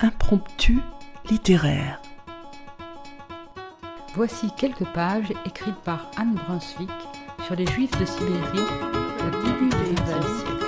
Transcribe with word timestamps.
impromptu 0.00 0.78
littéraire. 1.28 2.00
Voici 4.14 4.50
quelques 4.56 4.86
pages 4.94 5.32
écrites 5.44 5.80
par 5.84 6.10
Anne 6.16 6.34
Brunswick 6.46 6.90
sur 7.44 7.56
les 7.56 7.66
Juifs 7.66 7.96
de 7.98 8.04
Sibérie 8.04 8.66
au 9.20 9.44
début 9.44 9.68
du 9.68 9.94
XXe 9.94 10.26
siècle. 10.38 10.58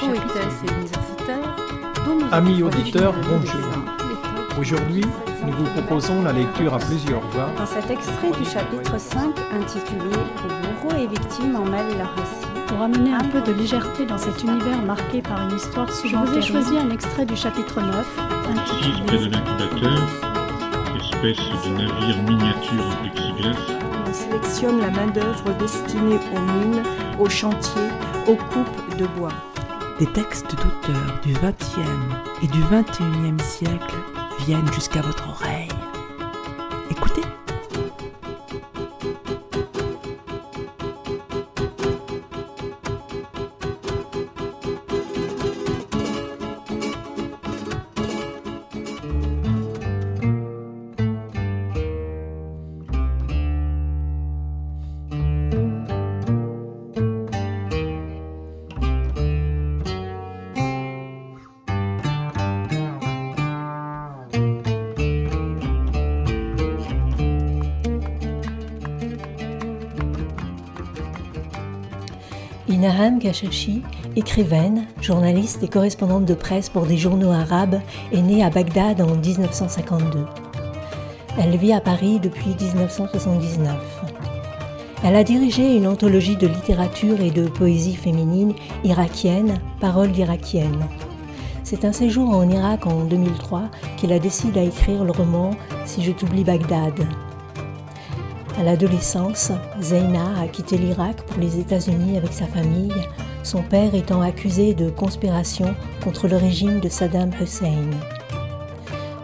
Poétesse 0.00 0.60
et 0.64 0.72
universitaire, 0.72 1.56
dont 2.04 2.14
nous 2.16 2.32
Amis 2.32 2.62
auditeurs, 2.62 3.14
bonjour. 3.28 3.70
Aujourd'hui, 4.58 5.04
nous 5.46 5.52
vous 5.52 5.64
proposons 5.64 6.22
la 6.22 6.32
lecture 6.32 6.74
à 6.74 6.78
plusieurs 6.78 7.20
voix 7.28 7.48
Dans 7.56 7.66
cet 7.66 7.90
extrait 7.90 8.30
du 8.38 8.44
chapitre 8.44 8.98
5 8.98 9.34
intitulé 9.52 10.10
Où 10.16 10.88
bourreaux 10.88 10.98
et 10.98 11.06
victimes 11.06 11.56
en 11.56 11.64
mêlent 11.64 11.96
leur 11.96 12.14
récit, 12.14 12.66
Pour 12.66 12.82
amener 12.82 13.12
un 13.12 13.24
peu 13.24 13.40
de 13.40 13.52
légèreté 13.52 14.04
dans 14.04 14.18
cet 14.18 14.42
univers 14.42 14.82
marqué 14.82 15.22
par 15.22 15.48
une 15.48 15.56
histoire 15.56 15.86
Je 15.88 15.92
souvent 15.92 16.24
vous 16.24 16.36
ai 16.36 16.42
choisi 16.42 16.76
un 16.76 16.90
extrait 16.90 17.24
du 17.24 17.36
chapitre 17.36 17.80
9 17.80 18.39
Assise 18.50 19.00
près 19.06 19.18
de 19.18 19.30
l'incubateur, 19.30 20.08
espèce 20.96 21.36
de 21.64 21.70
navire 21.70 22.22
miniature 22.24 22.84
en 22.84 22.96
plexiglas, 23.02 23.56
On 24.06 24.12
sélectionne 24.12 24.80
la 24.80 24.90
main-d'œuvre 24.90 25.52
destinée 25.58 26.18
aux 26.34 26.40
mines, 26.40 26.82
aux 27.18 27.28
chantiers, 27.28 27.90
aux 28.26 28.34
coupes 28.34 28.96
de 28.98 29.06
bois. 29.06 29.32
Des 30.00 30.06
textes 30.06 30.50
d'auteurs 30.56 31.20
du 31.22 31.32
XXe 31.34 32.42
et 32.42 32.46
du 32.48 32.60
XXIe 32.64 33.44
siècle 33.44 33.96
viennent 34.46 34.72
jusqu'à 34.72 35.02
votre 35.02 35.28
oreille. 35.28 35.68
Inaham 73.00 73.18
Gashashi, 73.18 73.80
écrivaine, 74.14 74.84
journaliste 75.00 75.62
et 75.62 75.68
correspondante 75.68 76.26
de 76.26 76.34
presse 76.34 76.68
pour 76.68 76.84
des 76.84 76.98
journaux 76.98 77.30
arabes, 77.30 77.80
est 78.12 78.20
née 78.20 78.44
à 78.44 78.50
Bagdad 78.50 79.00
en 79.00 79.16
1952. 79.16 80.26
Elle 81.38 81.56
vit 81.56 81.72
à 81.72 81.80
Paris 81.80 82.20
depuis 82.20 82.50
1979. 82.60 83.74
Elle 85.02 85.16
a 85.16 85.24
dirigé 85.24 85.76
une 85.76 85.86
anthologie 85.86 86.36
de 86.36 86.46
littérature 86.46 87.22
et 87.22 87.30
de 87.30 87.48
poésie 87.48 87.96
féminine 87.96 88.52
irakienne, 88.84 89.58
Paroles 89.80 90.12
d'Irakienne. 90.12 90.86
C'est 91.64 91.86
un 91.86 91.92
séjour 91.92 92.28
en 92.28 92.46
Irak 92.50 92.86
en 92.86 93.04
2003 93.04 93.70
qu'il 93.96 94.12
a 94.12 94.18
décidé 94.18 94.60
à 94.60 94.64
écrire 94.64 95.04
le 95.04 95.12
roman 95.12 95.52
Si 95.86 96.02
je 96.02 96.12
t'oublie 96.12 96.44
Bagdad. 96.44 97.06
À 98.60 98.62
l'adolescence, 98.62 99.52
Zeina 99.80 100.38
a 100.38 100.46
quitté 100.46 100.76
l'Irak 100.76 101.22
pour 101.22 101.40
les 101.40 101.58
États-Unis 101.58 102.18
avec 102.18 102.30
sa 102.34 102.44
famille, 102.44 102.92
son 103.42 103.62
père 103.62 103.94
étant 103.94 104.20
accusé 104.20 104.74
de 104.74 104.90
conspiration 104.90 105.74
contre 106.04 106.28
le 106.28 106.36
régime 106.36 106.78
de 106.78 106.90
Saddam 106.90 107.30
Hussein. 107.40 107.88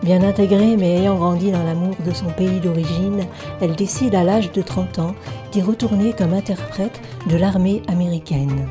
Bien 0.03 0.23
intégrée 0.23 0.79
mais 0.79 1.01
ayant 1.01 1.17
grandi 1.17 1.53
dans 1.53 1.65
l'amour 1.65 1.97
de 2.07 2.15
son 2.15 2.31
pays 2.31 2.61
d'origine, 2.61 3.27
elle 3.61 3.77
décide 3.77 4.15
à 4.15 4.25
l'âge 4.25 4.53
de 4.53 4.63
30 4.63 5.01
ans 5.01 5.15
d'y 5.53 5.61
retourner 5.61 6.15
comme 6.15 6.33
interprète 6.33 6.99
de 7.29 7.37
l'armée 7.37 7.83
américaine. 7.89 8.67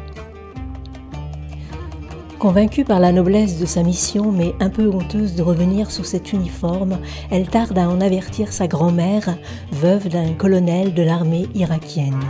Convaincue 2.44 2.84
par 2.84 3.00
la 3.00 3.12
noblesse 3.12 3.60
de 3.60 3.66
sa 3.66 3.82
mission, 3.82 4.32
mais 4.32 4.54
un 4.60 4.70
peu 4.70 4.88
honteuse 4.88 5.34
de 5.34 5.42
revenir 5.42 5.90
sous 5.90 6.04
cet 6.04 6.32
uniforme, 6.32 6.98
elle 7.30 7.48
tarde 7.48 7.76
à 7.76 7.88
en 7.88 8.00
avertir 8.00 8.52
sa 8.52 8.66
grand-mère, 8.66 9.36
veuve 9.72 10.08
d'un 10.08 10.32
colonel 10.32 10.94
de 10.94 11.02
l'armée 11.02 11.48
irakienne. 11.54 12.20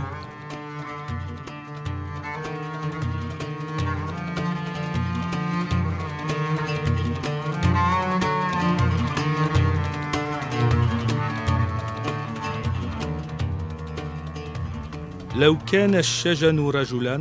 لو 15.35 15.57
كان 15.57 15.95
الشجن 15.95 16.59
رجلا 16.69 17.19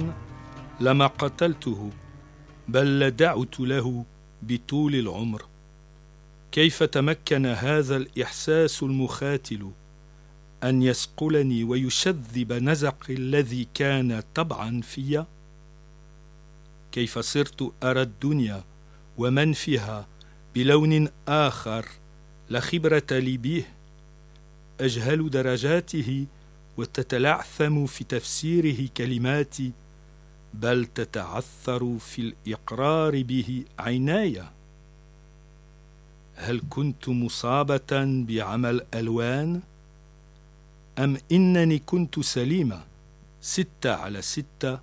لما 0.81 1.07
قتلته 1.07 1.91
بل 2.68 3.00
لدعت 3.00 3.60
له 3.60 4.06
بطول 4.42 4.96
العمر. 4.96 5.46
كيف 6.52 6.84
تمكن 6.84 7.46
هذا 7.46 7.98
الإحساس 7.98 8.84
المخاتل 8.84 9.72
أن 10.64 10.84
يسقلني 10.84 11.64
ويشذب 11.64 12.54
نزقي 12.54 13.14
الذي 13.14 13.68
كان 13.74 14.24
طبعا 14.36 14.82
في 14.82 15.26
كيف 16.92 17.20
صرت 17.20 17.74
أرى 17.84 18.02
الدنيا 18.02 18.64
ومن 19.18 19.54
فيها 19.54 20.08
بلون 20.56 21.10
آخر 21.28 21.86
لا 22.50 22.60
خبرة 22.60 23.08
لي 23.12 23.38
به؟ 23.38 23.64
أجهل 24.82 25.30
درجاته 25.30 26.26
وتتلعثم 26.78 27.86
في 27.86 28.04
تفسيره 28.04 28.90
كلماتي 28.98 29.72
بل 30.62 30.86
تتعثر 30.86 31.98
في 31.98 32.22
الإقرار 32.22 33.24
به 33.24 33.66
عناية. 33.80 34.52
هل 36.36 36.62
كنت 36.70 37.10
مصابة 37.10 38.24
بعمل 38.28 38.86
ألوان؟ 38.94 39.62
أم 41.00 41.18
إنني 41.32 41.80
كنت 41.80 42.20
سليمة؟ 42.20 42.84
ستة 43.42 43.94
على 43.94 44.22
ستة. 44.22 44.80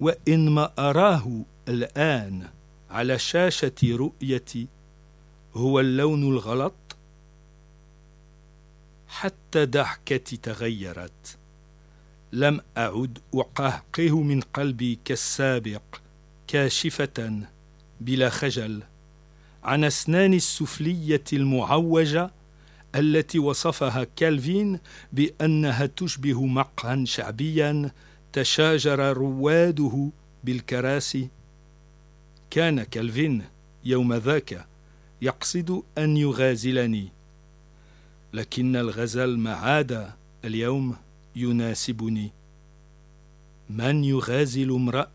وإن 0.00 0.48
ما 0.50 0.72
أراه 0.78 1.40
الآن 1.68 2.48
على 2.90 3.18
شاشة 3.18 3.72
رؤيتي 3.84 4.66
هو 5.54 5.80
اللون 5.80 6.22
الغلط؟ 6.22 6.74
حتى 9.08 9.64
ضحكتي 9.66 10.36
تغيرت. 10.36 11.38
لم 12.34 12.60
أعد 12.78 13.18
اقهقه 13.34 14.22
من 14.22 14.40
قلبي 14.40 14.98
كالسابق 15.04 15.82
كاشفة 16.48 17.40
بلا 18.00 18.30
خجل. 18.30 18.82
عن 19.64 19.84
اسناني 19.84 20.36
السفلية 20.36 21.24
المعوجة 21.32 22.30
التي 22.94 23.38
وصفها 23.38 24.06
كالفين 24.16 24.78
بأنها 25.12 25.86
تشبه 25.86 26.46
مقهى 26.46 27.06
شعبيا 27.06 27.90
تشاجر 28.32 29.16
رواده 29.16 30.08
بالكراسي 30.44 31.28
كان 32.50 32.82
كالفين 32.82 33.42
يوم 33.84 34.14
ذاك 34.14 34.66
يقصد 35.22 35.82
أن 35.98 36.16
يغازلني. 36.16 37.08
لكن 38.32 38.76
الغزل 38.76 39.38
ما 39.38 39.54
عاد 39.54 40.10
اليوم. 40.44 41.03
يناسبني 41.35 42.31
من 43.69 44.03
يغازل 44.03 44.71
امراه 44.71 45.07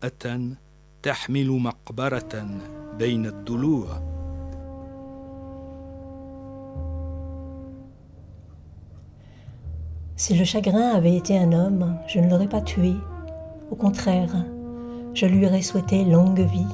تحمل 1.03 1.51
مقبره 1.51 2.47
بين 2.99 3.25
الضلوع 3.25 4.15
Si 10.17 10.33
le 10.33 10.45
chagrin 10.45 10.95
avait 10.95 11.17
été 11.17 11.37
un 11.37 11.51
homme, 11.51 11.97
je 12.07 12.19
ne 12.19 12.29
l'aurais 12.29 12.47
pas 12.47 12.61
tué. 12.61 12.93
Au 13.69 13.75
contraire, 13.75 14.33
je 15.13 15.25
lui 15.25 15.45
aurais 15.45 15.61
souhaité 15.61 16.05
longue 16.05 16.39
vie. 16.39 16.73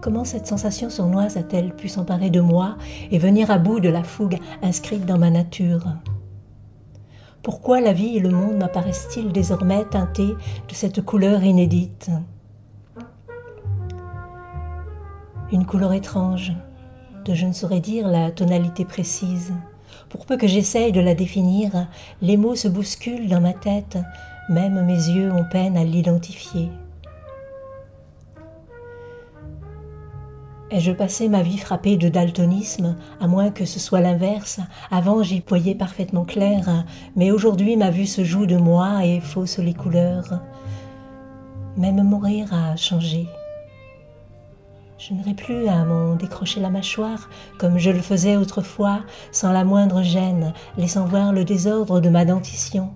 Comment 0.00 0.24
cette 0.24 0.48
sensation 0.48 0.90
sournoise 0.90 1.36
a-t-elle 1.36 1.74
pu 1.74 1.88
s'emparer 1.88 2.30
de 2.30 2.40
moi 2.40 2.76
et 3.12 3.18
venir 3.18 3.52
à 3.52 3.58
bout 3.58 3.78
de 3.78 3.88
la 3.88 4.02
fougue 4.02 4.38
inscrite 4.62 5.06
dans 5.06 5.18
ma 5.18 5.30
nature 5.30 5.86
Pourquoi 7.43 7.81
la 7.81 7.91
vie 7.91 8.15
et 8.15 8.21
le 8.21 8.29
monde 8.29 8.55
m'apparaissent-ils 8.55 9.33
désormais 9.33 9.83
teintés 9.83 10.33
de 10.69 10.73
cette 10.73 11.01
couleur 11.01 11.43
inédite? 11.43 12.09
Une 15.51 15.65
couleur 15.65 15.91
étrange, 15.91 16.53
de 17.25 17.33
je 17.33 17.45
ne 17.45 17.51
saurais 17.51 17.81
dire 17.81 18.07
la 18.07 18.31
tonalité 18.31 18.85
précise. 18.85 19.51
Pour 20.07 20.25
peu 20.25 20.37
que 20.37 20.47
j'essaye 20.47 20.93
de 20.93 21.01
la 21.01 21.15
définir, 21.15 21.87
les 22.21 22.37
mots 22.37 22.55
se 22.55 22.69
bousculent 22.69 23.27
dans 23.27 23.41
ma 23.41 23.53
tête, 23.53 23.97
même 24.47 24.81
mes 24.85 25.09
yeux 25.09 25.29
ont 25.29 25.43
peine 25.43 25.75
à 25.75 25.83
l'identifier. 25.83 26.71
Ai-je 30.73 30.91
passé 30.91 31.29
ma 31.29 31.43
vie 31.43 31.59
frappée 31.59 31.97
de 31.97 32.09
daltonisme, 32.09 32.95
à 33.21 33.27
moins 33.27 33.51
que 33.51 33.63
ce 33.63 33.79
soit 33.79 34.01
l'inverse? 34.01 34.59
Avant 34.89 35.21
j'y 35.21 35.43
voyais 35.47 35.75
parfaitement 35.75 36.25
clair, 36.25 36.83
mais 37.15 37.29
aujourd'hui 37.29 37.77
ma 37.77 37.91
vue 37.91 38.07
se 38.07 38.23
joue 38.23 38.47
de 38.47 38.57
moi 38.57 39.05
et 39.05 39.19
fausse 39.19 39.59
les 39.59 39.75
couleurs. 39.75 40.41
Même 41.77 42.01
mourir 42.01 42.51
a 42.51 42.75
changé. 42.75 43.27
Je 44.97 45.13
n'aurai 45.13 45.35
plus 45.35 45.67
à 45.67 45.85
m'en 45.85 46.15
décrocher 46.15 46.59
la 46.59 46.71
mâchoire 46.71 47.29
comme 47.59 47.77
je 47.77 47.91
le 47.91 48.01
faisais 48.01 48.35
autrefois, 48.35 49.01
sans 49.31 49.51
la 49.51 49.65
moindre 49.65 50.01
gêne, 50.01 50.53
laissant 50.79 51.05
voir 51.05 51.33
le 51.33 51.43
désordre 51.43 51.99
de 51.99 52.09
ma 52.09 52.25
dentition. 52.25 52.95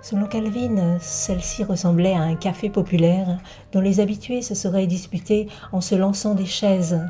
Selon 0.00 0.26
Calvin, 0.26 0.98
celle-ci 1.00 1.64
ressemblait 1.64 2.14
à 2.14 2.20
un 2.20 2.36
café 2.36 2.70
populaire 2.70 3.38
dont 3.72 3.80
les 3.80 4.00
habitués 4.00 4.42
se 4.42 4.54
seraient 4.54 4.86
disputés 4.86 5.48
en 5.72 5.80
se 5.80 5.94
lançant 5.94 6.34
des 6.34 6.46
chaises. 6.46 7.00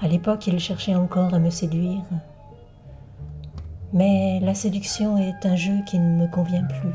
À 0.00 0.06
l'époque, 0.06 0.46
il 0.46 0.60
cherchait 0.60 0.94
encore 0.94 1.34
à 1.34 1.38
me 1.38 1.50
séduire. 1.50 2.04
Mais 3.92 4.38
la 4.40 4.54
séduction 4.54 5.16
est 5.16 5.46
un 5.46 5.56
jeu 5.56 5.78
qui 5.86 5.98
ne 5.98 6.22
me 6.22 6.30
convient 6.30 6.64
plus. 6.64 6.92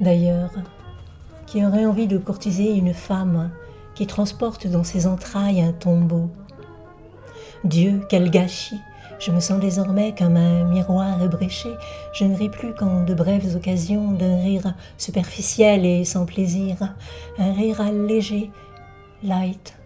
D'ailleurs, 0.00 0.50
qui 1.46 1.64
aurait 1.64 1.86
envie 1.86 2.08
de 2.08 2.18
courtiser 2.18 2.74
une 2.74 2.94
femme 2.94 3.50
qui 3.94 4.06
transporte 4.06 4.66
dans 4.66 4.82
ses 4.82 5.06
entrailles 5.06 5.60
un 5.60 5.72
tombeau? 5.72 6.30
Dieu, 7.64 8.02
quel 8.08 8.28
gâchis 8.28 8.80
Je 9.20 9.30
me 9.30 9.38
sens 9.38 9.60
désormais 9.60 10.14
comme 10.18 10.36
un 10.36 10.64
miroir 10.64 11.22
ébréché. 11.22 11.68
Je 12.12 12.24
ne 12.24 12.34
ris 12.34 12.48
plus 12.48 12.74
qu'en 12.74 13.04
de 13.04 13.14
brèves 13.14 13.54
occasions 13.54 14.10
d'un 14.10 14.42
rire 14.42 14.74
superficiel 14.98 15.86
et 15.86 16.04
sans 16.04 16.26
plaisir. 16.26 16.96
Un 17.38 17.52
rire 17.52 17.80
allégé, 17.80 18.50
light, 19.22 19.78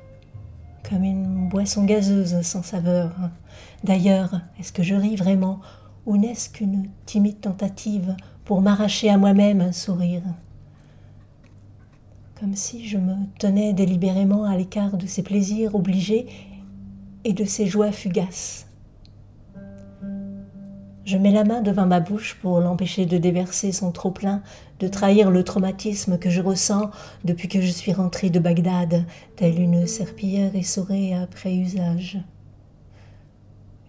comme 0.89 1.05
une 1.05 1.51
boisson 1.51 1.85
gazeuse 1.85 2.41
sans 2.41 2.63
saveur. 2.63 3.11
D'ailleurs, 3.85 4.41
est-ce 4.59 4.73
que 4.73 4.83
je 4.83 4.95
ris 4.95 5.17
vraiment 5.17 5.61
ou 6.07 6.17
n'est-ce 6.17 6.49
qu'une 6.49 6.89
timide 7.05 7.41
tentative 7.41 8.17
pour 8.47 8.63
m'arracher 8.63 9.11
à 9.11 9.19
moi-même 9.19 9.61
un 9.61 9.73
sourire? 9.73 10.23
Comme 12.41 12.55
si 12.55 12.89
je 12.89 12.97
me 12.97 13.17
tenais 13.39 13.75
délibérément 13.75 14.45
à 14.45 14.57
l'écart 14.57 14.97
de 14.97 15.07
ces 15.07 15.23
plaisirs 15.23 15.75
obligés 15.75 16.27
et 17.27 17.33
de 17.33 17.45
ses 17.45 17.67
joies 17.67 17.91
fugaces. 17.91 18.69
Je 21.05 21.17
mets 21.17 21.33
la 21.33 21.43
main 21.43 21.61
devant 21.61 21.85
ma 21.85 21.99
bouche 21.99 22.39
pour 22.41 22.61
l'empêcher 22.61 23.05
de 23.05 23.19
déverser 23.19 23.73
son 23.73 23.91
trop-plein, 23.91 24.45
de 24.79 24.87
trahir 24.87 25.33
le 25.33 25.43
traumatisme 25.43 26.19
que 26.19 26.31
je 26.31 26.41
ressens 26.41 26.93
depuis 27.25 27.49
que 27.49 27.61
je 27.61 27.71
suis 27.71 27.93
rentrée 27.93 28.31
de 28.31 28.39
Bagdad, 28.39 29.05
telle 29.35 29.61
une 29.61 29.89
serpillière 29.89 30.55
essorée 30.55 31.15
après 31.15 31.53
usage. 31.57 32.21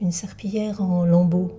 Une 0.01 0.11
serpillière 0.11 0.81
en 0.81 1.05
lambeaux. 1.05 1.51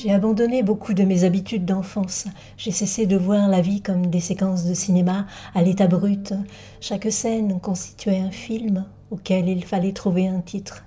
J'ai 0.00 0.12
abandonné 0.12 0.62
beaucoup 0.62 0.94
de 0.94 1.02
mes 1.02 1.24
habitudes 1.24 1.64
d'enfance. 1.64 2.26
J'ai 2.56 2.70
cessé 2.70 3.06
de 3.06 3.16
voir 3.16 3.48
la 3.48 3.60
vie 3.60 3.80
comme 3.80 4.06
des 4.06 4.20
séquences 4.20 4.64
de 4.64 4.72
cinéma 4.72 5.26
à 5.56 5.62
l'état 5.62 5.88
brut. 5.88 6.34
Chaque 6.80 7.10
scène 7.10 7.58
constituait 7.58 8.20
un 8.20 8.30
film 8.30 8.84
auquel 9.10 9.48
il 9.48 9.64
fallait 9.64 9.90
trouver 9.90 10.28
un 10.28 10.40
titre. 10.40 10.84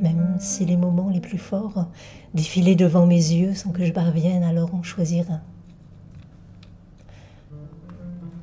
Même 0.00 0.38
si 0.40 0.64
les 0.64 0.76
moments 0.76 1.08
les 1.08 1.20
plus 1.20 1.38
forts 1.38 1.86
défilaient 2.32 2.74
devant 2.74 3.06
mes 3.06 3.14
yeux 3.14 3.54
sans 3.54 3.70
que 3.70 3.84
je 3.84 3.92
parvienne 3.92 4.42
à 4.42 4.52
leur 4.52 4.74
en 4.74 4.82
choisir 4.82 5.30
un. 5.30 5.42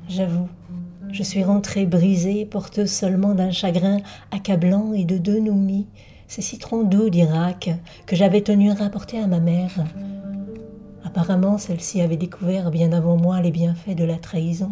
J'avoue, 0.08 0.48
je 1.10 1.22
suis 1.22 1.44
rentrée 1.44 1.84
brisée, 1.84 2.46
porteuse 2.46 2.90
seulement 2.90 3.34
d'un 3.34 3.50
chagrin 3.50 3.98
accablant 4.30 4.94
et 4.94 5.04
de 5.04 5.18
deux 5.18 5.40
noumis 5.40 5.88
ces 6.32 6.40
citrons 6.40 6.82
doux 6.82 7.10
d'Irak 7.10 7.68
que 8.06 8.16
j'avais 8.16 8.40
tenu 8.40 8.72
rapporter 8.72 9.18
à 9.18 9.26
ma 9.26 9.38
mère. 9.38 9.84
Apparemment, 11.04 11.58
celle-ci 11.58 12.00
avait 12.00 12.16
découvert 12.16 12.70
bien 12.70 12.94
avant 12.94 13.18
moi 13.18 13.42
les 13.42 13.50
bienfaits 13.50 13.94
de 13.94 14.04
la 14.04 14.16
trahison. 14.16 14.70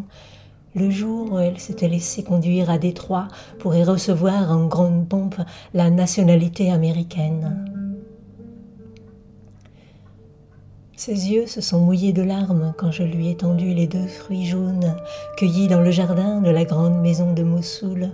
Le 0.74 0.88
jour 0.88 1.34
où 1.34 1.38
elle 1.38 1.58
s'était 1.58 1.88
laissée 1.88 2.22
conduire 2.22 2.70
à 2.70 2.78
Détroit 2.78 3.28
pour 3.58 3.74
y 3.74 3.84
recevoir 3.84 4.50
en 4.50 4.68
grande 4.68 5.06
pompe 5.06 5.38
la 5.74 5.90
nationalité 5.90 6.70
américaine. 6.70 7.66
Ses 10.96 11.30
yeux 11.30 11.46
se 11.46 11.60
sont 11.60 11.80
mouillés 11.80 12.14
de 12.14 12.22
larmes 12.22 12.72
quand 12.78 12.90
je 12.90 13.02
lui 13.02 13.28
ai 13.28 13.36
tendu 13.36 13.74
les 13.74 13.86
deux 13.86 14.06
fruits 14.06 14.46
jaunes 14.46 14.96
cueillis 15.36 15.68
dans 15.68 15.82
le 15.82 15.90
jardin 15.90 16.40
de 16.40 16.50
la 16.50 16.64
grande 16.64 17.02
maison 17.02 17.34
de 17.34 17.42
Mossoul 17.42 18.08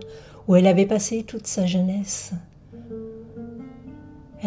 où 0.49 0.57
elle 0.57 0.67
avait 0.67 0.85
passé 0.85 1.23
toute 1.23 1.47
sa 1.47 1.65
jeunesse. 1.65 2.33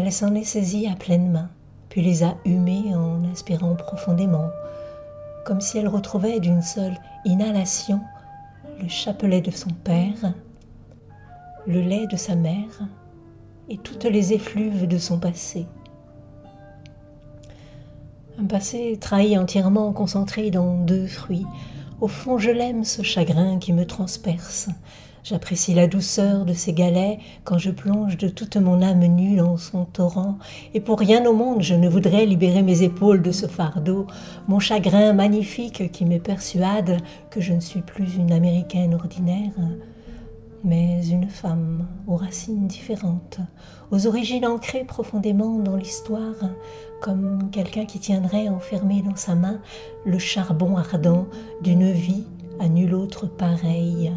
Elle 0.01 0.13
s'en 0.13 0.33
est 0.33 0.45
saisie 0.45 0.87
à 0.87 0.95
pleine 0.95 1.29
main, 1.29 1.49
puis 1.89 2.01
les 2.01 2.23
a 2.23 2.37
humés 2.45 2.95
en 2.95 3.21
inspirant 3.25 3.75
profondément, 3.75 4.49
comme 5.45 5.59
si 5.59 5.77
elle 5.77 5.89
retrouvait 5.89 6.39
d'une 6.39 6.61
seule 6.61 6.97
inhalation 7.25 7.99
le 8.81 8.87
chapelet 8.87 9.41
de 9.41 9.51
son 9.51 9.71
père, 9.83 10.33
le 11.67 11.81
lait 11.81 12.07
de 12.07 12.15
sa 12.15 12.35
mère 12.35 12.87
et 13.67 13.77
toutes 13.77 14.05
les 14.05 14.31
effluves 14.31 14.87
de 14.87 14.97
son 14.97 15.19
passé. 15.19 15.67
Un 18.39 18.45
passé 18.45 18.97
trahi 19.01 19.37
entièrement 19.37 19.91
concentré 19.91 20.49
dans 20.49 20.77
deux 20.77 21.07
fruits. 21.07 21.45
Au 21.99 22.07
fond, 22.07 22.37
je 22.37 22.51
l'aime, 22.51 22.85
ce 22.85 23.01
chagrin 23.01 23.59
qui 23.59 23.73
me 23.73 23.85
transperce, 23.85 24.69
J'apprécie 25.23 25.73
la 25.73 25.87
douceur 25.87 26.45
de 26.45 26.53
ses 26.53 26.73
galets 26.73 27.19
quand 27.43 27.57
je 27.57 27.71
plonge 27.71 28.17
de 28.17 28.29
toute 28.29 28.55
mon 28.55 28.81
âme 28.81 29.05
nue 29.05 29.35
dans 29.35 29.57
son 29.57 29.85
torrent, 29.85 30.37
et 30.73 30.79
pour 30.79 30.99
rien 30.99 31.25
au 31.25 31.33
monde 31.33 31.61
je 31.61 31.75
ne 31.75 31.89
voudrais 31.89 32.25
libérer 32.25 32.61
mes 32.61 32.83
épaules 32.83 33.21
de 33.21 33.31
ce 33.31 33.45
fardeau, 33.45 34.07
mon 34.47 34.59
chagrin 34.59 35.13
magnifique 35.13 35.91
qui 35.91 36.05
me 36.05 36.19
persuade 36.19 36.97
que 37.31 37.41
je 37.41 37.53
ne 37.53 37.59
suis 37.59 37.81
plus 37.81 38.15
une 38.15 38.31
américaine 38.31 38.93
ordinaire, 38.93 39.51
mais 40.63 41.05
une 41.07 41.29
femme 41.29 41.87
aux 42.07 42.15
racines 42.15 42.67
différentes, 42.67 43.39
aux 43.91 44.07
origines 44.07 44.45
ancrées 44.45 44.85
profondément 44.85 45.59
dans 45.59 45.75
l'histoire, 45.75 46.35
comme 47.01 47.49
quelqu'un 47.51 47.85
qui 47.85 47.99
tiendrait 47.99 48.49
enfermé 48.49 49.01
dans 49.01 49.15
sa 49.15 49.35
main 49.35 49.59
le 50.05 50.19
charbon 50.19 50.77
ardent 50.77 51.27
d'une 51.61 51.91
vie 51.91 52.25
à 52.59 52.67
nulle 52.67 52.93
autre 52.93 53.27
pareille. 53.27 54.11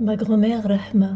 Ma 0.00 0.16
grand-mère 0.16 0.62
Rahma. 0.64 1.10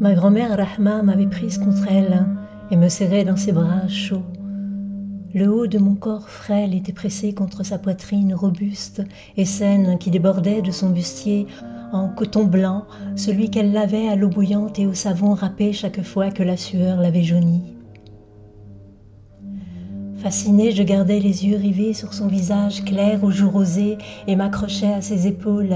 Ma 0.00 0.14
grand-mère 0.14 0.56
Rahma 0.56 1.02
m'avait 1.02 1.26
prise 1.26 1.58
contre 1.58 1.86
elle 1.90 2.24
et 2.70 2.76
me 2.76 2.88
serrait 2.88 3.24
dans 3.24 3.36
ses 3.36 3.52
bras 3.52 3.88
chauds. 3.88 4.22
Le 5.34 5.52
haut 5.52 5.66
de 5.66 5.78
mon 5.78 5.96
corps 5.96 6.28
frêle 6.28 6.74
était 6.74 6.92
pressé 6.92 7.34
contre 7.34 7.64
sa 7.64 7.78
poitrine 7.78 8.34
robuste 8.34 9.02
et 9.36 9.44
saine 9.44 9.98
qui 9.98 10.10
débordait 10.10 10.62
de 10.62 10.70
son 10.70 10.90
bustier 10.90 11.46
en 11.92 12.08
coton 12.08 12.44
blanc, 12.44 12.84
celui 13.16 13.50
qu'elle 13.50 13.72
lavait 13.72 14.08
à 14.08 14.16
l'eau 14.16 14.28
bouillante 14.28 14.78
et 14.78 14.86
au 14.86 14.94
savon 14.94 15.34
râpé 15.34 15.72
chaque 15.72 16.02
fois 16.02 16.30
que 16.30 16.42
la 16.42 16.56
sueur 16.56 17.00
l'avait 17.00 17.24
jauni. 17.24 17.71
Fascinée, 20.22 20.70
je 20.70 20.84
gardais 20.84 21.18
les 21.18 21.46
yeux 21.46 21.56
rivés 21.56 21.94
sur 21.94 22.14
son 22.14 22.28
visage 22.28 22.84
clair 22.84 23.24
aux 23.24 23.32
joues 23.32 23.50
rosées 23.50 23.98
et 24.28 24.36
m'accrochais 24.36 24.92
à 24.92 25.00
ses 25.00 25.26
épaules. 25.26 25.74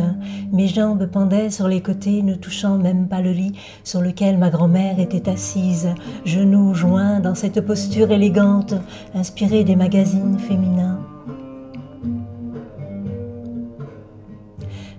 Mes 0.52 0.68
jambes 0.68 1.06
pendaient 1.06 1.50
sur 1.50 1.66
les 1.66 1.82
côtés, 1.82 2.22
ne 2.22 2.36
touchant 2.36 2.78
même 2.78 3.08
pas 3.08 3.22
le 3.22 3.32
lit 3.32 3.54
sur 3.82 4.00
lequel 4.00 4.38
ma 4.38 4.50
grand-mère 4.50 5.00
était 5.00 5.28
assise, 5.28 5.88
genoux 6.24 6.74
joints 6.74 7.18
dans 7.18 7.34
cette 7.34 7.60
posture 7.60 8.12
élégante, 8.12 8.74
inspirée 9.16 9.64
des 9.64 9.74
magazines 9.74 10.38
féminins. 10.38 11.00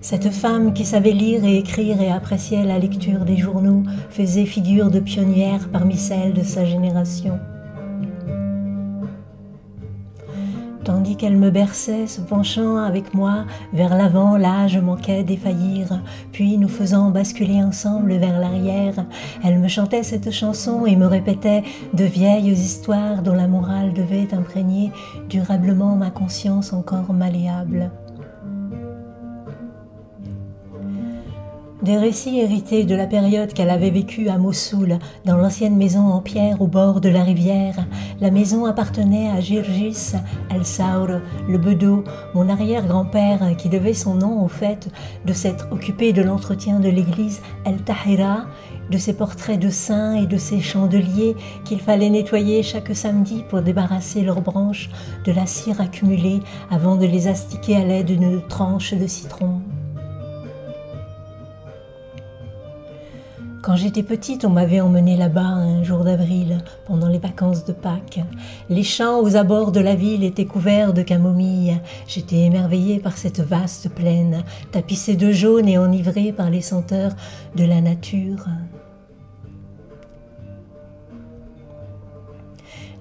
Cette 0.01 0.30
femme 0.30 0.74
qui 0.74 0.84
savait 0.84 1.13
lire 1.13 1.46
et 1.46 1.58
écrire 1.58 2.01
et 2.01 2.12
appréciait 2.12 2.66
la 2.66 2.80
lecture 2.80 3.24
des 3.24 3.38
journaux 3.38 3.84
faisait 4.10 4.46
figure 4.46 4.92
de 4.92 5.00
pionnière 5.00 5.70
parmi 5.72 5.96
celles 5.96 6.34
de 6.34 6.44
sa 6.44 6.66
génération. 6.66 7.39
Tandis 10.88 11.17
qu'elle 11.17 11.36
me 11.36 11.51
berçait, 11.51 12.08
se 12.08 12.22
penchant 12.22 12.77
avec 12.77 13.13
moi 13.13 13.44
vers 13.74 13.94
l'avant, 13.94 14.38
là 14.38 14.67
je 14.67 14.79
manquais 14.79 15.22
défaillir, 15.22 16.01
puis 16.32 16.58
nous 16.58 16.70
faisant 16.70 17.12
basculer 17.12 17.62
ensemble 17.62 18.13
vers 18.13 18.39
l'arrière, 18.39 19.06
elle 19.44 19.60
me 19.60 19.67
chantait 19.67 20.03
cette 20.03 20.32
chanson 20.32 20.86
et 20.86 20.96
me 20.96 21.06
répétait 21.06 21.63
de 21.94 22.06
vieilles 22.06 22.53
histoires 22.53 23.22
dont 23.22 23.34
la 23.34 23.50
morale 23.50 23.91
devait 23.91 24.34
imprégner 24.34 24.94
durablement 25.27 25.98
ma 25.98 26.10
conscience 26.10 26.72
encore 26.72 27.12
malléable. 27.12 27.91
Des 31.88 31.96
récits 31.96 32.41
hérités 32.41 32.84
de 32.84 32.96
la 32.96 33.08
période 33.08 33.53
qu'elle 33.53 33.70
avait 33.70 33.91
vécue 33.91 34.27
à 34.27 34.38
Mossoul, 34.38 35.00
dans 35.24 35.38
l'ancienne 35.38 35.77
maison 35.77 36.01
en 36.01 36.20
pierre 36.20 36.62
au 36.62 36.67
bord 36.67 37.00
de 37.00 37.08
la 37.08 37.24
rivière. 37.24 37.77
La 38.20 38.29
maison 38.29 38.65
appartenait 38.65 39.29
à 39.29 39.39
Girgis 39.39 40.12
el-Saur, 40.53 41.08
le 41.48 41.58
bedeau, 41.58 42.03
mon 42.34 42.50
arrière-grand-père, 42.50 43.56
qui 43.58 43.70
devait 43.70 43.94
son 43.94 44.15
nom 44.15 44.44
au 44.44 44.50
fait 44.50 44.89
de 45.25 45.32
s'être 45.32 45.70
occupé 45.72 46.12
de 46.12 46.22
l'entretien 46.22 46.82
de 46.82 46.89
l'église 46.89 47.39
El-Tahira, 47.63 48.48
de 48.91 48.98
ses 48.98 49.13
portraits 49.13 49.58
de 49.58 49.70
saints 49.70 50.15
et 50.15 50.27
de 50.27 50.38
ses 50.38 50.60
chandeliers 50.60 51.38
qu'il 51.63 51.79
fallait 51.79 52.10
nettoyer 52.10 52.63
chaque 52.63 52.94
samedi 52.94 53.46
pour 53.48 53.62
débarrasser 53.62 54.24
leurs 54.24 54.41
branches 54.41 54.89
de 55.24 55.32
la 55.32 55.46
cire 55.46 55.79
accumulée 55.79 56.41
avant 56.70 56.98
de 56.98 57.06
les 57.06 57.29
astiquer 57.29 57.77
à 57.77 57.86
l'aide 57.86 58.08
d'une 58.08 58.46
tranche 58.46 58.94
de 58.94 59.08
citron. 59.08 59.62
Quand 63.62 63.76
j'étais 63.76 64.04
petite, 64.04 64.46
on 64.46 64.50
m'avait 64.50 64.82
emmenée 64.82 65.18
là-bas 65.18 65.42
un 65.42 65.84
jour 65.84 66.04
d'avril, 66.04 66.64
pendant 66.86 67.08
les 67.10 67.18
vacances 67.18 67.66
de 67.66 67.74
Pâques. 67.74 68.20
Les 68.70 68.84
champs 68.84 69.20
aux 69.20 69.36
abords 69.36 69.72
de 69.72 69.80
la 69.80 69.96
ville 69.96 70.24
étaient 70.24 70.46
couverts 70.46 70.94
de 70.94 71.02
camomilles. 71.02 71.80
J'étais 72.08 72.38
émerveillée 72.38 73.00
par 73.00 73.18
cette 73.18 73.42
vaste 73.42 73.90
plaine, 73.90 74.44
tapissée 74.72 75.16
de 75.16 75.32
jaune 75.32 75.68
et 75.68 75.78
enivrée 75.78 76.32
par 76.32 76.50
les 76.50 76.62
senteurs 76.62 77.14
de 77.56 77.66
la 77.66 77.82
nature. 77.82 78.46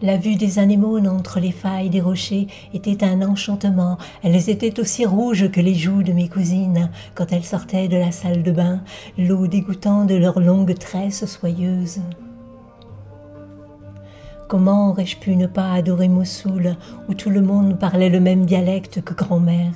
La 0.02 0.18
vue 0.18 0.34
des 0.34 0.58
anémones 0.58 1.08
entre 1.08 1.40
les 1.40 1.52
failles 1.52 1.88
des 1.88 2.02
rochers 2.02 2.48
était 2.74 3.02
un 3.02 3.22
enchantement. 3.22 3.96
Elles 4.22 4.50
étaient 4.50 4.78
aussi 4.78 5.06
rouges 5.06 5.50
que 5.50 5.60
les 5.60 5.74
joues 5.74 6.02
de 6.02 6.12
mes 6.12 6.28
cousines 6.28 6.90
quand 7.14 7.32
elles 7.32 7.44
sortaient 7.44 7.88
de 7.88 7.96
la 7.96 8.12
salle 8.12 8.42
de 8.42 8.52
bain, 8.52 8.82
l'eau 9.16 9.46
dégoûtant 9.46 10.04
de 10.04 10.14
leurs 10.14 10.38
longues 10.38 10.78
tresses 10.78 11.24
soyeuses. 11.24 12.00
Comment 14.48 14.90
aurais-je 14.90 15.16
pu 15.16 15.34
ne 15.34 15.46
pas 15.46 15.72
adorer 15.72 16.08
Mossoul, 16.08 16.76
où 17.08 17.14
tout 17.14 17.30
le 17.30 17.40
monde 17.40 17.78
parlait 17.78 18.10
le 18.10 18.20
même 18.20 18.44
dialecte 18.44 19.00
que 19.02 19.14
grand-mère? 19.14 19.72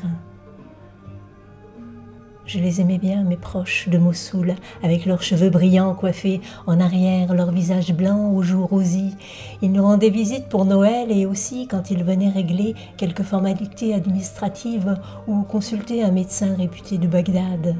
Je 2.53 2.59
les 2.59 2.81
aimais 2.81 2.99
bien, 2.99 3.23
mes 3.23 3.37
proches 3.37 3.89
de 3.89 3.97
Mossoul, 3.97 4.57
avec 4.83 5.07
leurs 5.07 5.23
cheveux 5.23 5.51
brillants 5.51 5.95
coiffés 5.95 6.41
en 6.67 6.81
arrière, 6.81 7.33
leurs 7.33 7.53
visages 7.53 7.93
blancs 7.93 8.35
aux 8.35 8.43
joues 8.43 8.67
rosies. 8.67 9.15
Ils 9.63 9.71
nous 9.71 9.85
rendaient 9.85 10.11
visite 10.11 10.49
pour 10.49 10.65
Noël 10.65 11.13
et 11.13 11.27
aussi 11.27 11.69
quand 11.69 11.93
ils 11.93 12.03
venaient 12.03 12.31
régler 12.31 12.75
quelques 12.97 13.23
formalités 13.23 13.95
administratives 13.95 14.97
ou 15.29 15.43
consulter 15.43 16.03
un 16.03 16.11
médecin 16.11 16.57
réputé 16.57 16.99
de 16.99 17.07
Bagdad. 17.07 17.77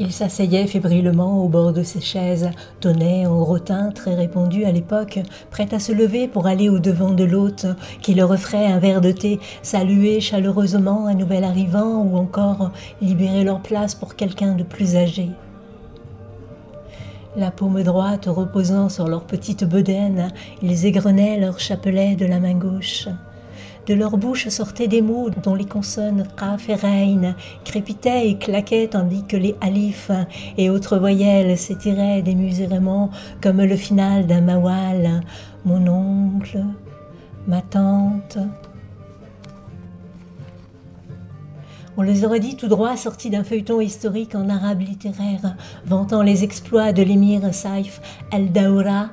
Il 0.00 0.12
s'asseyait 0.12 0.68
fébrilement 0.68 1.42
au 1.42 1.48
bord 1.48 1.72
de 1.72 1.82
ses 1.82 2.00
chaises, 2.00 2.50
tonnait 2.78 3.26
en 3.26 3.44
rotin 3.44 3.90
très 3.90 4.14
répandu 4.14 4.64
à 4.64 4.70
l'époque, 4.70 5.18
prêt 5.50 5.66
à 5.72 5.80
se 5.80 5.90
lever 5.90 6.28
pour 6.28 6.46
aller 6.46 6.68
au 6.68 6.78
devant 6.78 7.12
de 7.12 7.24
l'hôte, 7.24 7.66
qui 8.00 8.14
leur 8.14 8.30
offrait 8.30 8.66
un 8.66 8.78
verre 8.78 9.00
de 9.00 9.10
thé, 9.10 9.40
saluer 9.62 10.20
chaleureusement 10.20 11.08
un 11.08 11.14
nouvel 11.14 11.42
arrivant 11.42 12.04
ou 12.04 12.16
encore 12.16 12.70
libérer 13.02 13.42
leur 13.42 13.60
place 13.60 13.96
pour 13.96 14.14
quelqu'un 14.14 14.54
de 14.54 14.62
plus 14.62 14.94
âgé. 14.94 15.30
La 17.36 17.50
paume 17.50 17.82
droite 17.82 18.26
reposant 18.26 18.88
sur 18.88 19.08
leur 19.08 19.24
petite 19.24 19.64
bedaine, 19.64 20.32
ils 20.62 20.86
égrenaient 20.86 21.40
leur 21.40 21.58
chapelet 21.58 22.14
de 22.14 22.26
la 22.26 22.38
main 22.38 22.54
gauche. 22.54 23.08
De 23.88 23.94
leur 23.94 24.18
bouche 24.18 24.48
sortaient 24.48 24.86
des 24.86 25.00
mots 25.00 25.30
dont 25.42 25.54
les 25.54 25.64
consonnes 25.64 26.26
Raf 26.36 26.68
et 26.68 26.74
Rein 26.74 27.34
crépitaient 27.64 28.28
et 28.28 28.36
claquaient 28.36 28.88
tandis 28.88 29.24
que 29.26 29.38
les 29.38 29.54
alifs 29.62 30.10
et 30.58 30.68
autres 30.68 30.98
voyelles 30.98 31.56
s'étiraient 31.56 32.20
démesurément 32.20 33.08
comme 33.40 33.62
le 33.62 33.76
final 33.76 34.26
d'un 34.26 34.42
mawal. 34.42 35.22
Mon 35.64 35.86
oncle, 35.86 36.62
ma 37.46 37.62
tante. 37.62 38.36
On 41.96 42.02
les 42.02 42.24
aurait 42.24 42.40
dit 42.40 42.56
tout 42.56 42.68
droit 42.68 42.94
sortis 42.96 43.30
d'un 43.30 43.42
feuilleton 43.42 43.80
historique 43.80 44.34
en 44.34 44.50
arabe 44.50 44.82
littéraire, 44.82 45.56
vantant 45.86 46.22
les 46.22 46.44
exploits 46.44 46.92
de 46.92 47.02
l'émir 47.02 47.52
Saif 47.52 48.02
el-Daoura, 48.32 49.08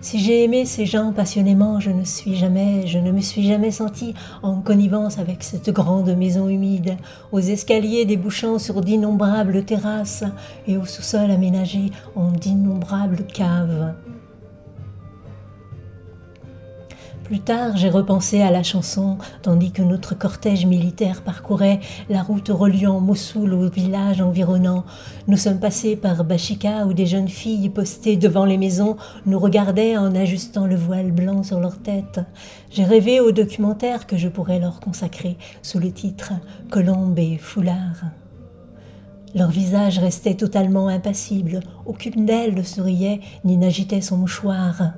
si 0.00 0.18
j'ai 0.18 0.44
aimé 0.44 0.64
ces 0.64 0.86
gens 0.86 1.12
passionnément, 1.12 1.80
je 1.80 1.90
ne 1.90 2.04
suis 2.04 2.36
jamais, 2.36 2.86
je 2.86 2.98
ne 2.98 3.10
me 3.10 3.20
suis 3.20 3.46
jamais 3.46 3.70
senti 3.70 4.14
en 4.42 4.60
connivence 4.60 5.18
avec 5.18 5.42
cette 5.42 5.70
grande 5.70 6.10
maison 6.16 6.48
humide, 6.48 6.96
aux 7.32 7.40
escaliers 7.40 8.04
débouchant 8.04 8.58
sur 8.58 8.80
d'innombrables 8.80 9.64
terrasses 9.64 10.24
et 10.66 10.76
au 10.76 10.84
sous-sol 10.84 11.30
aménagé 11.30 11.90
en 12.14 12.30
d'innombrables 12.30 13.24
caves. 13.26 13.94
Plus 17.28 17.40
tard, 17.40 17.76
j'ai 17.76 17.90
repensé 17.90 18.40
à 18.40 18.50
la 18.50 18.62
chanson, 18.62 19.18
tandis 19.42 19.70
que 19.70 19.82
notre 19.82 20.16
cortège 20.16 20.64
militaire 20.64 21.20
parcourait 21.20 21.78
la 22.08 22.22
route 22.22 22.48
reliant 22.48 23.00
Mossoul 23.00 23.52
au 23.52 23.68
village 23.68 24.22
environnant. 24.22 24.86
Nous 25.26 25.36
sommes 25.36 25.60
passés 25.60 25.94
par 25.94 26.24
Bachika 26.24 26.86
où 26.86 26.94
des 26.94 27.04
jeunes 27.04 27.28
filles 27.28 27.68
postées 27.68 28.16
devant 28.16 28.46
les 28.46 28.56
maisons 28.56 28.96
nous 29.26 29.38
regardaient 29.38 29.98
en 29.98 30.14
ajustant 30.14 30.64
le 30.64 30.76
voile 30.76 31.12
blanc 31.12 31.42
sur 31.42 31.60
leur 31.60 31.76
tête. 31.76 32.20
J'ai 32.70 32.84
rêvé 32.84 33.20
au 33.20 33.30
documentaire 33.30 34.06
que 34.06 34.16
je 34.16 34.28
pourrais 34.28 34.58
leur 34.58 34.80
consacrer 34.80 35.36
sous 35.60 35.78
le 35.78 35.92
titre 35.92 36.32
Colombe 36.70 37.18
et 37.18 37.36
foulard. 37.36 38.06
Leur 39.34 39.50
visage 39.50 39.98
restait 39.98 40.32
totalement 40.32 40.88
impassible, 40.88 41.60
aucune 41.84 42.24
d'elles 42.24 42.54
ne 42.54 42.62
souriait 42.62 43.20
ni 43.44 43.58
n'agitait 43.58 44.00
son 44.00 44.16
mouchoir. 44.16 44.94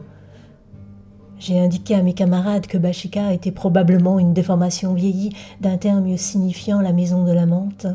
J'ai 1.41 1.59
indiqué 1.59 1.95
à 1.95 2.03
mes 2.03 2.13
camarades 2.13 2.67
que 2.67 2.77
Bachika 2.77 3.33
était 3.33 3.51
probablement 3.51 4.19
une 4.19 4.35
déformation 4.35 4.93
vieillie 4.93 5.33
d'un 5.63 5.79
terme 5.79 6.15
signifiant 6.19 6.83
la 6.83 6.93
maison 6.93 7.25
de 7.25 7.33
la 7.33 7.47
menthe, 7.47 7.87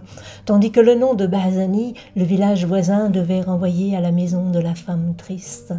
tandis 0.46 0.72
que 0.72 0.80
le 0.80 0.96
nom 0.96 1.14
de 1.14 1.28
Bahazani, 1.28 1.94
le 2.16 2.24
village 2.24 2.66
voisin, 2.66 3.12
devait 3.12 3.42
renvoyer 3.42 3.96
à 3.96 4.02
la 4.02 4.12
maison 4.12 4.50
de 4.50 4.58
la 4.58 4.74
femme 4.74 5.14
triste. 5.16 5.76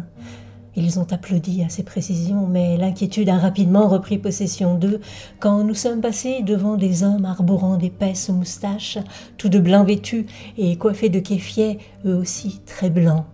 Ils 0.77 0.97
ont 0.97 1.07
applaudi 1.11 1.61
à 1.61 1.67
ces 1.67 1.83
précisions, 1.83 2.47
mais 2.47 2.77
l'inquiétude 2.77 3.27
a 3.27 3.37
rapidement 3.37 3.89
repris 3.89 4.17
possession 4.17 4.75
d'eux 4.75 5.01
quand 5.39 5.65
nous 5.65 5.73
sommes 5.73 5.99
passés 5.99 6.43
devant 6.43 6.77
des 6.77 7.03
hommes 7.03 7.25
arborant 7.25 7.75
d'épaisses 7.75 8.29
moustaches, 8.29 8.97
tous 9.37 9.49
de 9.49 9.59
blanc 9.59 9.83
vêtus 9.83 10.25
et 10.57 10.77
coiffés 10.77 11.09
de 11.09 11.19
kéfiers, 11.19 11.79
eux 12.05 12.15
aussi 12.15 12.61
très 12.65 12.89
blancs. 12.89 13.25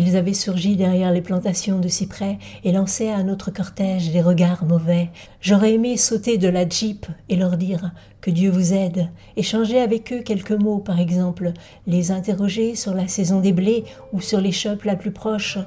Ils 0.00 0.16
avaient 0.16 0.32
surgi 0.32 0.76
derrière 0.76 1.10
les 1.10 1.20
plantations 1.20 1.80
de 1.80 1.88
cyprès 1.88 2.38
et 2.62 2.70
lançaient 2.70 3.10
à 3.10 3.24
notre 3.24 3.50
cortège 3.50 4.12
des 4.12 4.22
regards 4.22 4.64
mauvais. 4.64 5.10
J'aurais 5.40 5.74
aimé 5.74 5.96
sauter 5.96 6.38
de 6.38 6.46
la 6.46 6.68
jeep 6.68 7.06
et 7.28 7.34
leur 7.34 7.56
dire 7.56 7.90
que 8.20 8.30
Dieu 8.30 8.48
vous 8.48 8.74
aide, 8.74 9.08
échanger 9.36 9.80
avec 9.80 10.12
eux 10.12 10.20
quelques 10.20 10.52
mots 10.52 10.78
par 10.78 11.00
exemple, 11.00 11.52
les 11.88 12.12
interroger 12.12 12.76
sur 12.76 12.94
la 12.94 13.08
saison 13.08 13.40
des 13.40 13.52
blés 13.52 13.82
ou 14.12 14.20
sur 14.20 14.40
les 14.40 14.52
la 14.84 14.94
plus 14.94 15.10
proche, 15.10 15.58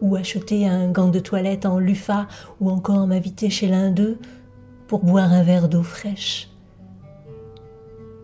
ou 0.00 0.14
acheter 0.14 0.68
un 0.68 0.88
gant 0.92 1.08
de 1.08 1.18
toilette 1.18 1.66
en 1.66 1.80
lufa 1.80 2.28
ou 2.60 2.70
encore 2.70 3.08
m'inviter 3.08 3.50
chez 3.50 3.66
l'un 3.66 3.90
d'eux 3.90 4.18
pour 4.86 5.00
boire 5.00 5.32
un 5.32 5.42
verre 5.42 5.68
d'eau 5.68 5.82
fraîche. 5.82 6.49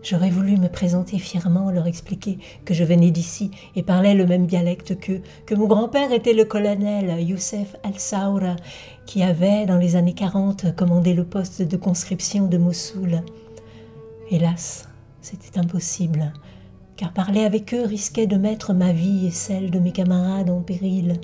J'aurais 0.09 0.29
voulu 0.29 0.55
me 0.55 0.69
présenter 0.69 1.19
fièrement, 1.19 1.69
leur 1.69 1.85
expliquer 1.85 2.39
que 2.63 2.73
je 2.73 2.85
venais 2.85 3.11
d'ici 3.11 3.51
et 3.75 3.83
parlais 3.83 4.13
le 4.13 4.25
même 4.25 4.47
dialecte 4.47 4.97
qu'eux, 4.97 5.21
que 5.45 5.53
mon 5.53 5.67
grand-père 5.67 6.13
était 6.13 6.31
le 6.31 6.45
colonel 6.45 7.21
Youssef 7.21 7.75
Al-Saoura, 7.83 8.55
qui 9.05 9.21
avait, 9.21 9.65
dans 9.65 9.75
les 9.75 9.97
années 9.97 10.13
40, 10.13 10.73
commandé 10.77 11.13
le 11.13 11.25
poste 11.25 11.61
de 11.61 11.75
conscription 11.75 12.47
de 12.47 12.57
Mossoul. 12.57 13.21
Hélas, 14.31 14.87
c'était 15.19 15.59
impossible, 15.59 16.31
car 16.95 17.11
parler 17.11 17.43
avec 17.43 17.73
eux 17.73 17.83
risquait 17.83 18.27
de 18.27 18.37
mettre 18.37 18.73
ma 18.73 18.93
vie 18.93 19.27
et 19.27 19.31
celle 19.31 19.71
de 19.71 19.79
mes 19.79 19.91
camarades 19.91 20.49
en 20.49 20.61
péril. 20.61 21.19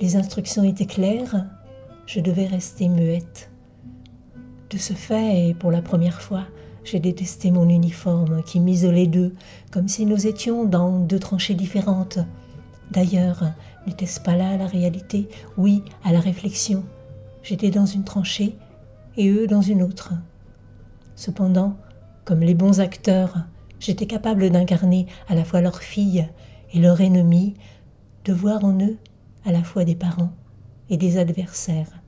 Les 0.00 0.14
instructions 0.14 0.62
étaient 0.62 0.86
claires, 0.86 1.46
je 2.06 2.20
devais 2.20 2.46
rester 2.46 2.88
muette. 2.88 3.50
De 4.70 4.78
ce 4.78 4.92
fait, 4.92 5.48
et 5.48 5.54
pour 5.54 5.72
la 5.72 5.82
première 5.82 6.22
fois, 6.22 6.44
j'ai 6.84 6.98
détesté 6.98 7.50
mon 7.50 7.68
uniforme 7.68 8.42
qui 8.42 8.60
m'isolait 8.60 9.06
d'eux, 9.06 9.34
comme 9.70 9.88
si 9.88 10.06
nous 10.06 10.26
étions 10.26 10.64
dans 10.64 10.98
deux 10.98 11.18
tranchées 11.18 11.54
différentes. 11.54 12.18
D'ailleurs, 12.90 13.52
n'était-ce 13.86 14.20
pas 14.20 14.36
là 14.36 14.56
la 14.56 14.66
réalité? 14.66 15.28
Oui, 15.56 15.82
à 16.04 16.12
la 16.12 16.20
réflexion. 16.20 16.84
J'étais 17.42 17.70
dans 17.70 17.86
une 17.86 18.04
tranchée 18.04 18.56
et 19.16 19.30
eux 19.30 19.46
dans 19.46 19.62
une 19.62 19.82
autre. 19.82 20.12
Cependant, 21.16 21.76
comme 22.24 22.40
les 22.40 22.54
bons 22.54 22.80
acteurs, 22.80 23.36
j'étais 23.80 24.06
capable 24.06 24.50
d'incarner 24.50 25.06
à 25.28 25.34
la 25.34 25.44
fois 25.44 25.60
leur 25.60 25.78
fille 25.78 26.28
et 26.72 26.78
leur 26.78 27.00
ennemi, 27.00 27.54
de 28.24 28.32
voir 28.32 28.64
en 28.64 28.78
eux 28.80 28.96
à 29.44 29.52
la 29.52 29.62
fois 29.62 29.84
des 29.84 29.96
parents 29.96 30.32
et 30.90 30.96
des 30.96 31.18
adversaires. 31.18 32.01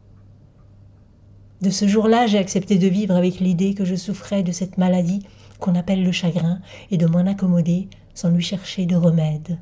De 1.65 1.71
ce 1.71 1.89
jour-là, 1.89 2.27
j'ai 2.27 2.37
accepté 2.37 2.77
de 2.77 2.87
vivre 2.89 3.17
avec 3.17 3.41
l'idée 3.41 3.73
que 3.73 3.87
je 3.87 3.95
souffrais 3.95 4.43
de 4.43 4.53
cette 4.53 4.77
maladie 4.77 5.23
qu'on 5.61 5.75
appelle 5.77 6.05
le 6.05 6.13
chagrin 6.13 6.61
et 6.91 6.99
de 6.99 7.07
m'en 7.07 7.21
accommoder 7.21 7.89
sans 8.13 8.29
lui 8.29 8.43
chercher 8.43 8.85
de 8.85 8.97
remède. 8.97 9.57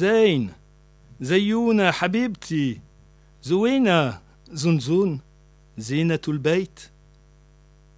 زين 0.00 0.52
زيونة 1.20 1.90
حبيبتي 1.90 2.80
زوينة 3.42 4.20
زنزون 4.52 5.20
زينة 5.78 6.20
البيت. 6.28 6.80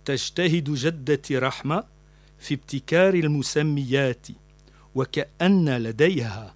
تجتهد 0.05 0.71
جدتي 0.71 1.39
رحمة 1.39 1.85
في 2.41 2.55
ابتكار 2.55 3.15
المسميات 3.15 4.27
وكأن 4.95 5.77
لديها 5.77 6.55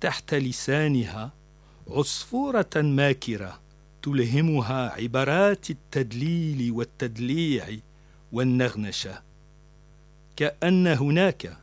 تحت 0.00 0.34
لسانها 0.34 1.32
عصفورة 1.90 2.70
ماكرة 2.76 3.60
تلهمها 4.02 4.88
عبارات 4.90 5.70
التدليل 5.70 6.72
والتدليع 6.72 7.68
والنغنشة. 8.32 9.22
كأن 10.36 10.86
هناك 10.86 11.56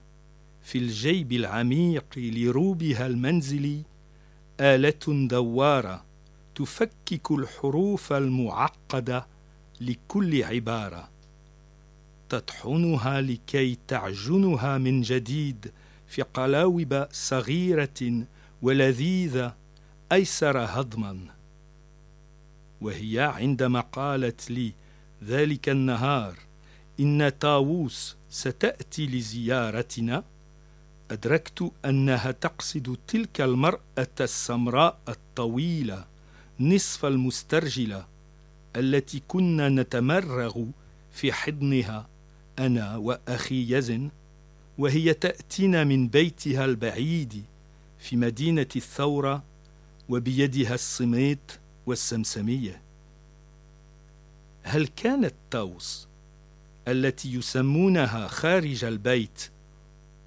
في 0.66 0.78
الجيب 0.78 1.32
العميق 1.32 2.06
لروبها 2.18 3.08
المنزلي 3.08 3.82
آلة 4.60 5.28
دوارة 5.28 6.04
تفكك 6.56 7.32
الحروف 7.32 8.14
المعقدة 8.14 9.28
لكل 9.82 10.44
عبارة. 10.44 11.10
تطحنها 12.30 13.22
لكي 13.22 13.78
تعجنها 13.88 14.78
من 14.78 15.02
جديد 15.02 15.72
في 16.08 16.22
قلاوب 16.22 17.08
صغيرة 17.12 18.26
ولذيذة 18.62 19.56
أيسر 20.12 20.58
هضما. 20.58 21.18
وهي 22.82 23.20
عندما 23.20 23.80
قالت 23.80 24.52
لي 24.52 24.72
ذلك 25.24 25.70
النهار 25.70 26.38
إن 27.00 27.30
طاووس 27.30 28.16
ستأتي 28.30 29.08
لزيارتنا. 29.08 30.24
أدركت 31.12 31.72
أنها 31.86 32.32
تقصد 32.32 32.98
تلك 33.08 33.42
المرأة 33.42 34.08
السمراء 34.22 34.98
الطويلة 35.10 36.06
نصف 36.60 37.06
المسترجلة 37.06 38.06
التي 38.76 39.22
كنا 39.28 39.70
نتمرغ 39.70 40.64
في 41.14 41.34
حضنها 41.34 42.08
أنا 42.60 42.98
وأخي 42.98 43.76
يزن 43.76 44.10
وهي 44.78 45.14
تأتينا 45.14 45.84
من 45.84 46.08
بيتها 46.08 46.66
البعيد 46.66 47.44
في 48.00 48.16
مدينة 48.16 48.68
الثورة 48.76 49.44
وبيدها 50.10 50.74
الصميت 50.74 51.52
والسمسمية. 51.86 52.82
هل 54.64 54.88
كانت 54.88 55.34
طوس 55.52 56.08
التي 56.88 57.34
يسمونها 57.34 58.28
خارج 58.28 58.84
البيت 58.84 59.50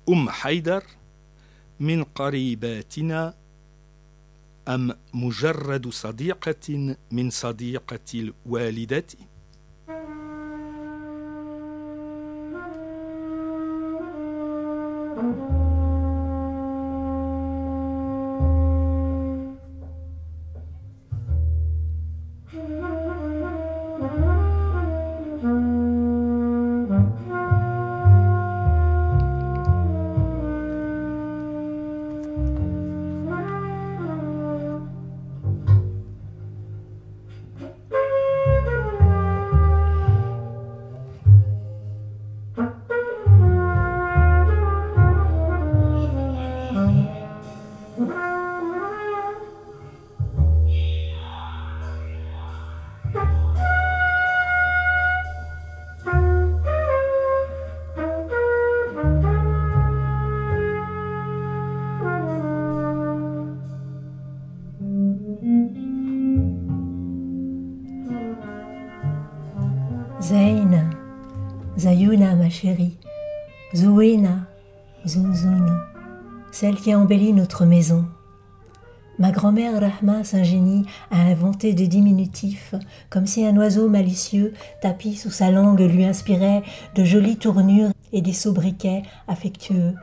أم 0.09 0.31
حيدر 0.31 0.85
من 1.81 2.05
قريباتنا 2.05 3.35
أم 4.69 4.93
مجرد 5.15 5.89
صديقة 5.89 6.95
من 7.11 7.31
صديقة 7.31 7.99
الوالدة؟ 8.15 9.05
Chérie, 72.61 72.97
Zouina, 73.73 74.41
Zunzun, 75.07 75.81
celle 76.51 76.75
qui 76.75 76.93
a 76.93 76.99
embelli 76.99 77.33
notre 77.33 77.65
maison. 77.65 78.05
Ma 79.21 79.31
grand-mère 79.31 79.81
Rahma 79.81 80.25
s'ingénie 80.25 80.85
à 81.13 81.21
inventer 81.21 81.73
des 81.73 81.87
diminutifs, 81.87 82.75
comme 83.11 83.29
si 83.29 83.47
un 83.47 83.57
oiseau 83.57 83.89
malicieux, 83.89 84.55
tapis 84.83 85.15
sous 85.15 85.31
sa 85.31 85.53
langue, 85.53 85.81
lui 85.81 86.05
inspirait 86.05 86.65
de 86.97 87.05
jolies 87.05 87.37
tournures 87.37 87.93
et 88.13 88.23
des 88.23 88.33
sobriquets 88.33 89.03
affectueux. 89.29 89.95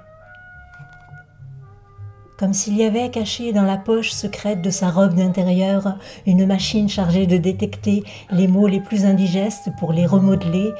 Comme 2.40 2.54
s'il 2.54 2.78
y 2.78 2.84
avait 2.84 3.12
caché 3.12 3.52
dans 3.52 3.64
la 3.64 3.78
poche 3.78 4.12
secrète 4.12 4.62
de 4.62 4.70
sa 4.70 4.92
robe 4.92 5.16
d'intérieur 5.16 5.98
une 6.26 6.46
machine 6.46 6.88
chargée 6.88 7.28
de 7.28 7.38
détecter 7.38 8.04
les 8.32 8.48
mots 8.48 8.68
les 8.68 8.82
plus 8.82 9.06
indigestes 9.06 9.70
pour 9.78 9.92
les 9.92 10.06
remodeler 10.06 10.72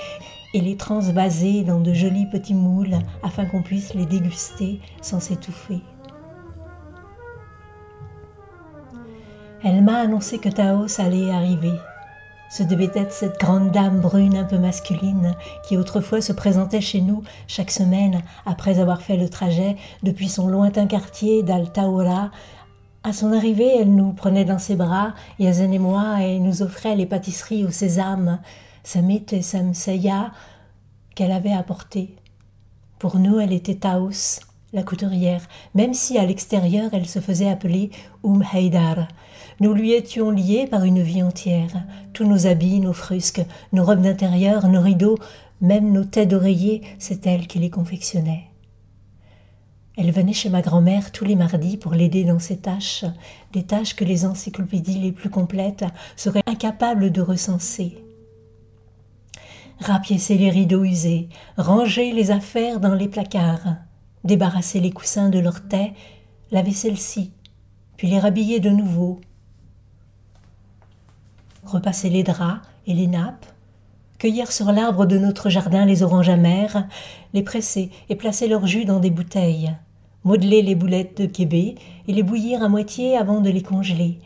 et 0.56 0.62
les 0.62 0.78
transvaser 0.78 1.64
dans 1.64 1.82
de 1.82 1.94
jolis 1.94 2.28
petits 2.28 2.54
moules 2.54 2.98
afin 3.24 3.46
qu'on 3.46 3.62
puisse 3.62 3.94
les 3.94 4.06
déguster 4.06 4.80
sans 5.02 5.20
s'étouffer. 5.20 5.82
Elle 9.66 9.84
m'a 9.84 9.98
annoncé 9.98 10.38
que 10.38 10.48
Taos 10.48 11.02
allait 11.02 11.30
arriver. 11.30 11.74
Ce 12.50 12.64
devait 12.64 12.92
être 12.96 13.12
cette 13.12 13.38
grande 13.38 13.72
dame 13.72 14.00
brune 14.00 14.38
un 14.38 14.46
peu 14.46 14.58
masculine 14.58 15.36
qui 15.68 15.76
autrefois 15.76 16.22
se 16.22 16.32
présentait 16.32 16.80
chez 16.80 17.02
nous 17.02 17.22
chaque 17.48 17.72
semaine 17.72 18.22
après 18.46 18.80
avoir 18.80 19.02
fait 19.02 19.18
le 19.18 19.28
trajet 19.28 19.76
depuis 20.04 20.30
son 20.30 20.48
lointain 20.48 20.88
quartier 20.88 21.44
d'Altaora. 21.44 22.32
À 23.04 23.12
son 23.12 23.34
arrivée, 23.34 23.82
elle 23.82 23.94
nous 23.94 24.14
prenait 24.14 24.46
dans 24.46 24.60
ses 24.60 24.78
bras, 24.78 25.16
Yazen 25.38 25.74
et 25.74 25.80
moi, 25.80 26.22
et 26.22 26.40
nous 26.40 26.62
offrait 26.62 26.96
les 26.96 27.06
pâtisseries 27.06 27.66
au 27.66 27.72
sésame, 27.72 28.40
samit 28.86 29.26
et 29.32 29.42
qu'elle 31.16 31.32
avait 31.32 31.52
apportées. 31.52 32.16
Pour 33.00 33.20
nous, 33.20 33.40
elle 33.40 33.52
était 33.52 33.76
Taos, 33.76 34.40
la 34.74 34.84
couturière, 34.84 35.42
même 35.74 35.94
si 35.94 36.18
à 36.18 36.26
l'extérieur 36.26 36.90
elle 36.94 37.08
se 37.08 37.20
faisait 37.20 37.50
appeler 37.50 37.90
Um 38.24 38.44
Haidar. 38.54 39.08
Nous 39.60 39.74
lui 39.74 39.94
étions 39.94 40.32
liés 40.32 40.68
par 40.70 40.84
une 40.84 41.02
vie 41.02 41.24
entière. 41.24 41.84
Tous 42.14 42.26
nos 42.26 42.46
habits, 42.46 42.80
nos 42.80 42.94
frusques, 42.94 43.44
nos 43.74 43.86
robes 43.86 44.02
d'intérieur, 44.02 44.68
nos 44.68 44.82
rideaux, 44.82 45.18
même 45.62 45.92
nos 45.92 46.04
têtes 46.04 46.30
d'oreiller, 46.30 46.82
c'est 47.00 47.26
elle 47.26 47.48
qui 47.48 47.60
les 47.60 47.70
confectionnait. 47.70 48.46
Elle 49.98 50.12
venait 50.12 50.34
chez 50.34 50.50
ma 50.50 50.62
grand-mère 50.62 51.14
tous 51.14 51.24
les 51.24 51.38
mardis 51.38 51.78
pour 51.78 51.94
l'aider 51.94 52.26
dans 52.26 52.40
ses 52.40 52.58
tâches, 52.58 53.06
des 53.54 53.64
tâches 53.64 53.96
que 53.96 54.04
les 54.04 54.26
encyclopédies 54.26 55.00
les 55.00 55.14
plus 55.14 55.30
complètes 55.30 55.86
seraient 56.18 56.44
incapables 56.48 57.12
de 57.12 57.22
recenser. 57.22 58.05
Rapiécer 59.80 60.38
les 60.38 60.50
rideaux 60.50 60.84
usés, 60.84 61.28
ranger 61.58 62.14
les 62.14 62.32
affaires 62.32 62.80
dans 62.80 62.96
les 62.96 63.10
placards, 63.10 63.76
débarrasser 64.24 64.80
les 64.80 64.92
coussins 64.92 65.30
de 65.30 65.40
leur 65.40 65.68
thé, 65.68 65.94
laver 66.52 66.72
celles-ci, 66.72 67.32
puis 67.98 68.08
les 68.08 68.20
rhabiller 68.20 68.60
de 68.60 68.70
nouveau, 68.70 69.20
repasser 71.66 72.10
les 72.10 72.24
draps 72.24 72.62
et 72.88 72.94
les 72.94 73.08
nappes, 73.08 73.46
cueillir 74.18 74.52
sur 74.52 74.72
l'arbre 74.72 75.06
de 75.06 75.18
notre 75.18 75.50
jardin 75.50 75.86
les 75.86 76.04
oranges 76.04 76.30
amères, 76.30 76.88
les 77.34 77.44
presser 77.44 77.92
et 78.10 78.16
placer 78.16 78.48
leur 78.48 78.66
jus 78.68 78.86
dans 78.86 79.00
des 79.00 79.12
bouteilles, 79.12 79.76
modeler 80.24 80.62
les 80.62 80.76
boulettes 80.76 81.22
de 81.22 81.26
kébé 81.26 81.76
et 82.08 82.14
les 82.14 82.24
bouillir 82.24 82.64
à 82.64 82.70
moitié 82.70 83.18
avant 83.18 83.42
de 83.42 83.50
les 83.50 83.64
congeler, 83.64 84.20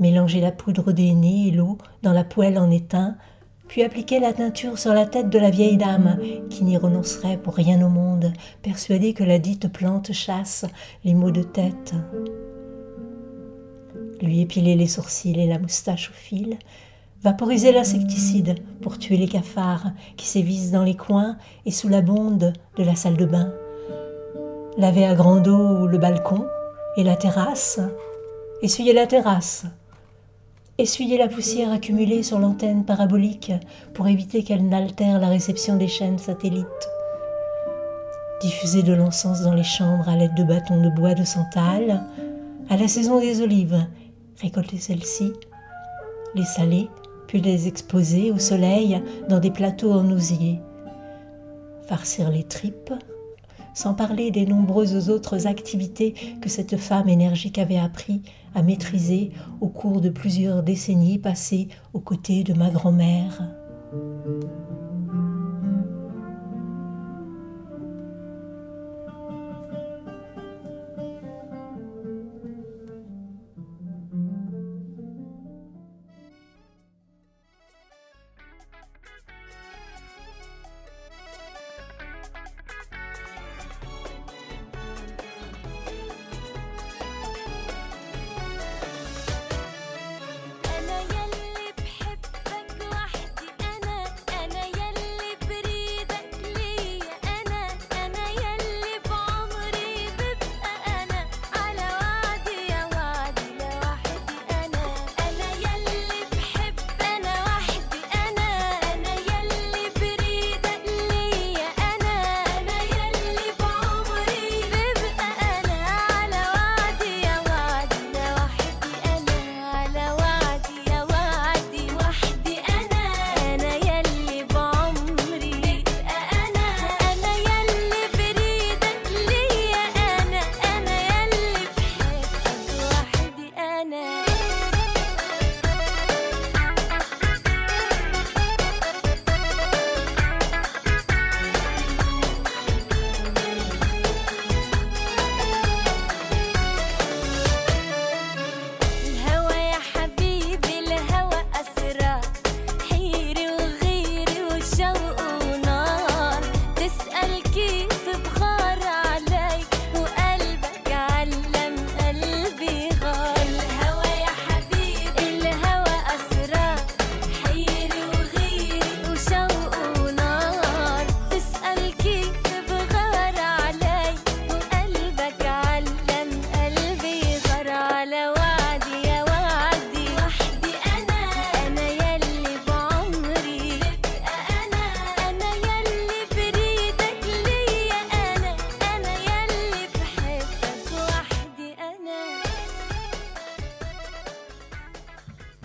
mélanger 0.00 0.40
la 0.40 0.50
poudre 0.50 0.92
d'aîné 0.92 1.48
et 1.48 1.50
l'eau 1.52 1.78
dans 2.02 2.12
la 2.12 2.24
poêle 2.24 2.58
en 2.58 2.70
étain, 2.70 3.16
puis 3.68 3.84
appliquer 3.84 4.18
la 4.18 4.32
teinture 4.32 4.78
sur 4.78 4.92
la 4.92 5.06
tête 5.06 5.30
de 5.30 5.38
la 5.38 5.50
vieille 5.50 5.76
dame, 5.76 6.18
qui 6.48 6.64
n'y 6.64 6.76
renoncerait 6.76 7.36
pour 7.36 7.54
rien 7.54 7.80
au 7.86 7.88
monde, 7.88 8.32
persuadée 8.62 9.14
que 9.14 9.22
la 9.22 9.38
dite 9.38 9.72
plante 9.72 10.12
chasse 10.12 10.66
les 11.04 11.14
maux 11.14 11.30
de 11.30 11.44
tête. 11.44 11.94
Lui 14.20 14.40
épiler 14.40 14.74
les 14.74 14.88
sourcils 14.88 15.38
et 15.38 15.46
la 15.46 15.60
moustache 15.60 16.10
au 16.10 16.14
fil, 16.14 16.58
vaporiser 17.22 17.70
l'insecticide 17.70 18.56
pour 18.80 18.98
tuer 18.98 19.16
les 19.16 19.28
cafards 19.28 19.92
qui 20.16 20.26
sévissent 20.26 20.72
dans 20.72 20.82
les 20.82 20.96
coins 20.96 21.36
et 21.64 21.70
sous 21.70 21.88
la 21.88 22.00
bonde 22.00 22.52
de 22.76 22.82
la 22.82 22.96
salle 22.96 23.16
de 23.16 23.26
bain, 23.26 23.52
laver 24.78 25.04
à 25.04 25.14
grande 25.14 25.46
eau 25.46 25.86
le 25.86 25.98
balcon 25.98 26.46
et 26.96 27.04
la 27.04 27.14
terrasse, 27.14 27.78
essuyer 28.62 28.92
la 28.92 29.06
terrasse, 29.06 29.66
essuyer 30.80 31.18
la 31.18 31.28
poussière 31.28 31.72
accumulée 31.72 32.22
sur 32.22 32.38
l'antenne 32.38 32.84
parabolique 32.84 33.52
pour 33.94 34.08
éviter 34.08 34.42
qu'elle 34.42 34.68
n'altère 34.68 35.20
la 35.20 35.28
réception 35.28 35.76
des 35.76 35.88
chaînes 35.88 36.18
satellites, 36.18 36.88
diffuser 38.40 38.82
de 38.82 38.94
l'encens 38.94 39.42
dans 39.42 39.54
les 39.54 39.62
chambres 39.62 40.08
à 40.08 40.16
l'aide 40.16 40.34
de 40.34 40.44
bâtons 40.44 40.82
de 40.82 40.88
bois 40.90 41.14
de 41.14 41.24
santal, 41.24 42.02
à 42.68 42.76
la 42.76 42.88
saison 42.88 43.20
des 43.20 43.42
olives 43.42 43.86
récolter 44.40 44.78
celles-ci, 44.78 45.32
les 46.34 46.44
saler, 46.44 46.88
puis 47.26 47.40
les 47.40 47.68
exposer 47.68 48.32
au 48.32 48.38
soleil 48.38 49.02
dans 49.28 49.38
des 49.38 49.50
plateaux 49.50 49.92
en 49.92 50.10
osier, 50.10 50.60
farcir 51.86 52.30
les 52.30 52.44
tripes, 52.44 52.94
sans 53.74 53.94
parler 53.94 54.30
des 54.30 54.46
nombreuses 54.46 55.10
autres 55.10 55.46
activités 55.46 56.14
que 56.40 56.48
cette 56.48 56.76
femme 56.76 57.08
énergique 57.08 57.58
avait 57.58 57.78
appris 57.78 58.22
à 58.54 58.62
maîtriser 58.62 59.30
au 59.60 59.68
cours 59.68 60.00
de 60.00 60.08
plusieurs 60.08 60.62
décennies 60.62 61.18
passées 61.18 61.68
aux 61.92 62.00
côtés 62.00 62.44
de 62.44 62.54
ma 62.54 62.70
grand-mère. 62.70 63.42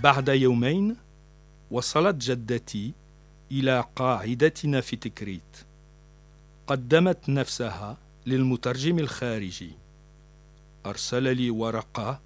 بعد 0.05 0.29
يومين 0.29 0.95
وصلت 1.71 2.15
جدتي 2.15 2.91
إلى 3.51 3.85
قاعدتنا 3.95 4.81
في 4.81 4.95
تكريت. 4.95 5.57
قدمت 6.67 7.29
نفسها 7.29 7.97
للمترجم 8.25 8.99
الخارجي. 8.99 9.71
أرسل 10.85 11.37
لي 11.37 11.49
ورقة 11.49 12.19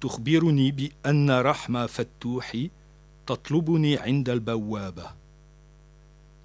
تخبرني 0.00 0.70
بأن 0.70 1.30
رحمة 1.30 1.86
فتوحي 1.86 2.70
تطلبني 3.26 3.96
عند 3.98 4.28
البوابة. 4.28 5.10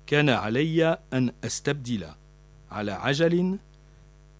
كان 0.08 0.30
علي 0.30 0.98
أن 1.14 1.32
أستبدل 1.44 2.08
على 2.72 2.92
عجل 2.92 3.58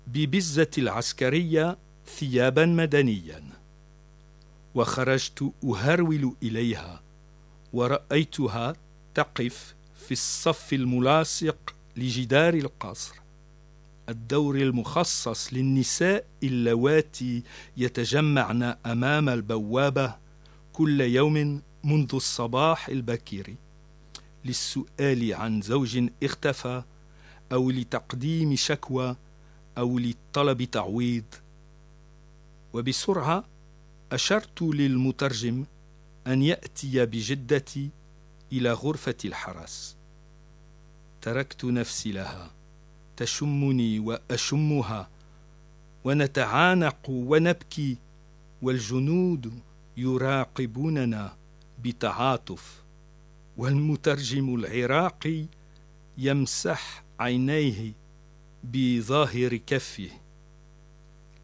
ببزة 0.08 0.72
العسكرية 0.78 1.78
ثيابا 2.08 2.66
مدنيا. 2.66 3.53
وخرجت 4.76 5.52
أهرول 5.64 6.36
إليها 6.44 7.02
ورأيتها 7.74 8.76
تقف 9.16 9.76
في 10.08 10.12
الصف 10.12 10.74
الملاصق 10.74 11.76
لجدار 11.98 12.54
القصر. 12.54 13.16
الدور 14.10 14.56
المخصص 14.56 15.54
للنساء 15.54 16.26
اللواتي 16.44 17.44
يتجمعن 17.78 18.64
أمام 18.86 19.30
البوابة 19.30 20.16
كل 20.74 21.02
يوم 21.02 21.62
منذ 21.84 22.16
الصباح 22.16 22.90
البكير. 22.90 23.56
للسؤال 24.46 25.34
عن 25.34 25.62
زوج 25.62 26.10
اختفى 26.24 26.84
أو 27.52 27.72
لتقديم 27.72 28.56
شكوى 28.56 29.16
أو 29.78 30.00
لطلب 30.00 30.64
تعويض. 30.64 31.24
وبسرعة 32.74 33.44
أشرت 34.14 34.62
للمترجم 34.62 35.66
أن 36.28 36.42
يأتي 36.44 37.06
بجدتي 37.06 37.90
إلى 38.52 38.74
غرفة 38.74 39.16
الحرس 39.26 39.96
تركت 41.22 41.66
نفسي 41.66 42.12
لها 42.12 42.52
تشمني 43.18 44.00
وأشمها 44.00 45.10
ونتعانق 46.04 47.10
ونبكي 47.10 47.98
والجنود 48.62 49.60
يراقبوننا 49.98 51.36
بتعاطف 51.84 52.82
والمترجم 53.58 54.56
العراقي 54.56 55.46
يمسح 56.18 57.04
عينيه 57.20 57.92
بظاهر 58.64 59.56
كفه. 59.56 60.10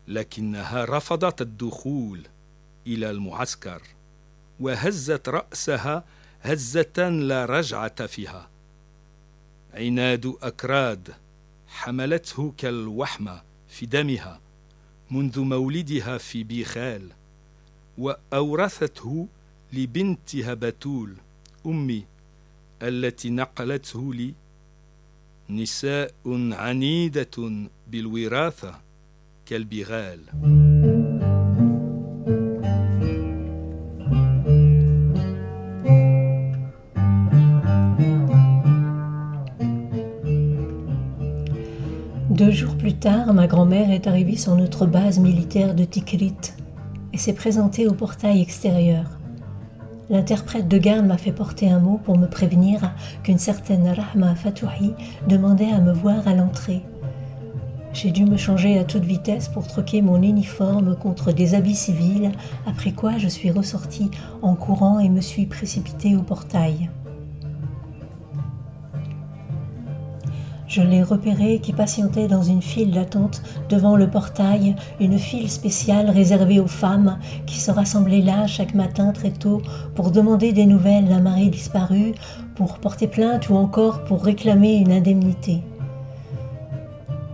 لكنها 0.08 0.86
رفضت 0.86 1.41
الدخول. 1.41 2.21
إلى 2.88 3.10
المعسكر 3.10 3.82
وهزت 4.60 5.30
رأسها 5.30 6.04
هزة 6.42 7.10
لا 7.10 7.46
رجعة 7.46 8.06
فيها. 8.06 8.50
عناد 9.74 10.34
أكراد 10.42 11.13
حملته 11.68 12.54
كالوحمه 12.58 13.42
في 13.70 13.86
دمها 13.86 14.39
منذ 15.12 15.39
مولدها 15.39 16.18
في 16.18 16.44
بيخال 16.44 17.10
وأورثته 17.98 19.28
لبنتها 19.74 20.54
بتول 20.54 21.13
أمي 21.65 22.06
التي 22.82 23.30
نقلته 23.30 24.13
لي. 24.13 24.34
نساء 25.50 26.13
عنيدة 26.52 27.68
بالوراثة 27.88 28.80
كالبغال. 29.46 30.20
Jours 42.60 42.76
plus 42.76 42.95
tard, 42.95 43.34
ma 43.34 43.48
grand-mère 43.48 43.89
est 43.89 44.06
arrivée 44.06 44.36
sur 44.36 44.54
notre 44.54 44.86
base 44.86 45.17
militaire 45.17 45.74
de 45.74 45.86
Tikrit 45.86 46.36
et 47.13 47.17
s'est 47.17 47.32
présentée 47.32 47.88
au 47.88 47.93
portail 47.93 48.41
extérieur. 48.41 49.06
L'interprète 50.10 50.67
de 50.67 50.78
garde 50.78 51.06
m'a 51.06 51.17
fait 51.17 51.32
porter 51.32 51.69
un 51.69 51.80
mot 51.80 52.02
pour 52.04 52.17
me 52.17 52.28
prévenir 52.28 52.91
qu'une 53.24 53.38
certaine 53.38 53.88
Rahma 53.88 54.36
Fatouhi 54.36 54.93
demandait 55.30 55.72
à 55.72 55.80
me 55.80 55.93
voir 55.93 56.28
à 56.28 56.34
l'entrée. 56.34 56.82
J'ai 57.93 58.12
dû 58.12 58.26
me 58.26 58.36
changer 58.36 58.78
à 58.78 58.84
toute 58.84 59.06
vitesse 59.06 59.48
pour 59.48 59.65
troquer 59.65 60.02
mon 60.02 60.22
uniforme 60.22 60.98
contre 60.98 61.32
des 61.32 61.56
habits 61.56 61.76
civils, 61.76 62.34
après 62.67 62.91
quoi 62.91 63.17
je 63.17 63.30
suis 63.30 63.52
ressortie 63.52 64.12
en 64.41 64.56
courant 64.56 65.00
et 65.00 65.08
me 65.08 65.22
suis 65.22 65.45
précipitée 65.45 66.17
au 66.17 66.24
portail. 66.24 66.89
Je 70.69 70.84
l'ai 70.84 71.01
repéré 71.01 71.58
qui 71.58 71.73
patientait 71.73 72.27
dans 72.27 72.43
une 72.43 72.62
file 72.62 72.91
d'attente 72.91 73.41
devant 73.69 73.95
le 73.95 74.08
portail, 74.08 74.75
une 74.99 75.17
file 75.17 75.49
spéciale 75.49 76.12
réservée 76.12 76.60
aux 76.60 76.67
femmes 76.67 77.17
qui 77.47 77.60
se 77.60 77.71
rassemblaient 77.71 78.21
là 78.21 78.45
chaque 78.45 78.75
matin 78.75 79.12
très 79.12 79.32
tôt 79.32 79.63
pour 79.95 80.12
demander 80.12 80.51
des 80.51 80.67
nouvelles 80.67 81.08
d'un 81.08 81.21
mari 81.21 81.49
disparu, 81.49 82.13
pour 82.53 82.77
porter 82.77 83.08
plainte 83.08 83.49
ou 83.49 83.55
encore 83.55 84.03
pour 84.03 84.23
réclamer 84.23 84.75
une 84.75 84.91
indemnité. 84.91 85.63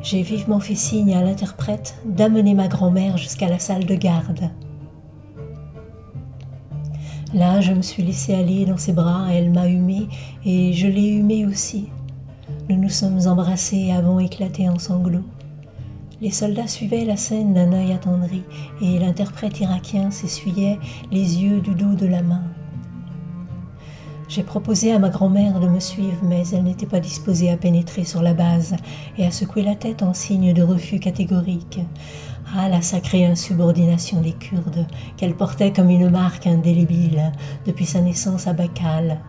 J'ai 0.02 0.22
vivement 0.22 0.62
fait 0.62 0.76
signe 0.76 1.14
à 1.14 1.22
l'interprète 1.22 1.98
d'amener 2.06 2.54
ma 2.54 2.70
grand-mère 2.70 3.18
jusqu'à 3.18 3.50
la 3.50 3.60
salle 3.60 3.86
de 3.86 3.96
garde. 3.96 4.50
Là, 7.34 7.60
je 7.60 7.74
me 7.74 7.82
suis 7.82 8.02
laissée 8.02 8.34
aller 8.34 8.66
dans 8.66 8.78
ses 8.78 8.94
bras, 8.94 9.28
elle 9.30 9.52
m'a 9.52 9.68
humée 9.68 10.08
et 10.46 10.72
je 10.72 10.88
l'ai 10.88 11.10
humée 11.10 11.46
aussi. 11.46 11.90
Nous 12.68 12.78
nous 12.78 12.90
sommes 12.90 13.28
embrassés 13.28 13.78
et 13.78 13.94
avons 13.94 14.20
éclaté 14.20 14.68
en 14.68 14.80
sanglots. 14.80 15.30
Les 16.20 16.32
soldats 16.32 16.66
suivaient 16.66 17.06
la 17.06 17.16
scène 17.16 17.54
d'un 17.54 17.72
œil 17.74 17.94
attendri 17.94 18.42
et 18.82 18.98
l'interprète 18.98 19.60
irakien 19.60 20.10
s'essuyait 20.10 20.80
les 21.12 21.44
yeux 21.44 21.62
du 21.62 21.76
dos 21.76 21.94
de 21.94 22.08
la 22.08 22.24
main. 22.24 22.42
J'ai 24.28 24.42
proposé 24.42 24.92
à 24.92 24.98
ma 24.98 25.10
grand-mère 25.10 25.60
de 25.60 25.68
me 25.68 25.80
suivre, 25.80 26.18
mais 26.24 26.42
elle 26.54 26.64
n'était 26.64 26.88
pas 26.88 27.00
disposée 27.00 27.52
à 27.52 27.58
pénétrer 27.58 28.04
sur 28.04 28.24
la 28.24 28.34
base 28.34 28.76
et 29.20 29.28
à 29.28 29.32
secouer 29.32 29.62
la 29.62 29.76
tête 29.76 30.02
en 30.02 30.16
signe 30.16 30.52
de 30.52 30.64
refus 30.64 31.00
catégorique. 31.00 31.82
Ah, 32.56 32.68
la 32.68 32.82
sacrée 32.82 33.28
insubordination 33.28 34.22
des 34.22 34.34
Kurdes, 34.34 34.88
qu'elle 35.18 35.36
portait 35.36 35.72
comme 35.72 35.92
une 35.92 36.10
marque 36.10 36.48
indélébile 36.48 37.32
depuis 37.68 37.86
sa 37.86 38.02
naissance 38.02 38.48
à 38.48 38.54
Bacal. 38.54 39.20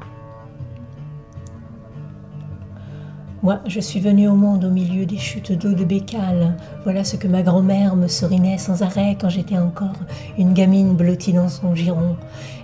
Moi, 3.42 3.60
je 3.66 3.80
suis 3.80 4.00
venue 4.00 4.28
au 4.28 4.34
monde 4.34 4.64
au 4.64 4.70
milieu 4.70 5.04
des 5.04 5.18
chutes 5.18 5.52
d'eau 5.52 5.74
de 5.74 5.84
Bécale. 5.84 6.56
Voilà 6.84 7.04
ce 7.04 7.16
que 7.16 7.28
ma 7.28 7.42
grand-mère 7.42 7.94
me 7.94 8.08
serinait 8.08 8.56
sans 8.56 8.82
arrêt 8.82 9.18
quand 9.20 9.28
j'étais 9.28 9.58
encore 9.58 9.92
une 10.38 10.54
gamine 10.54 10.94
blottie 10.96 11.34
dans 11.34 11.50
son 11.50 11.74
giron. 11.74 12.16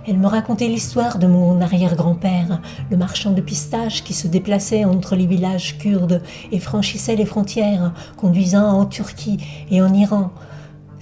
Elle 0.07 0.17
me 0.17 0.25
racontait 0.25 0.67
l'histoire 0.67 1.19
de 1.19 1.27
mon 1.27 1.61
arrière-grand-père, 1.61 2.59
le 2.89 2.97
marchand 2.97 3.31
de 3.31 3.41
pistaches 3.41 4.03
qui 4.03 4.13
se 4.13 4.27
déplaçait 4.27 4.83
entre 4.83 5.15
les 5.15 5.27
villages 5.27 5.77
kurdes 5.77 6.23
et 6.51 6.59
franchissait 6.59 7.15
les 7.15 7.25
frontières, 7.25 7.93
conduisant 8.17 8.67
en 8.67 8.85
Turquie 8.85 9.37
et 9.69 9.79
en 9.79 9.93
Iran. 9.93 10.31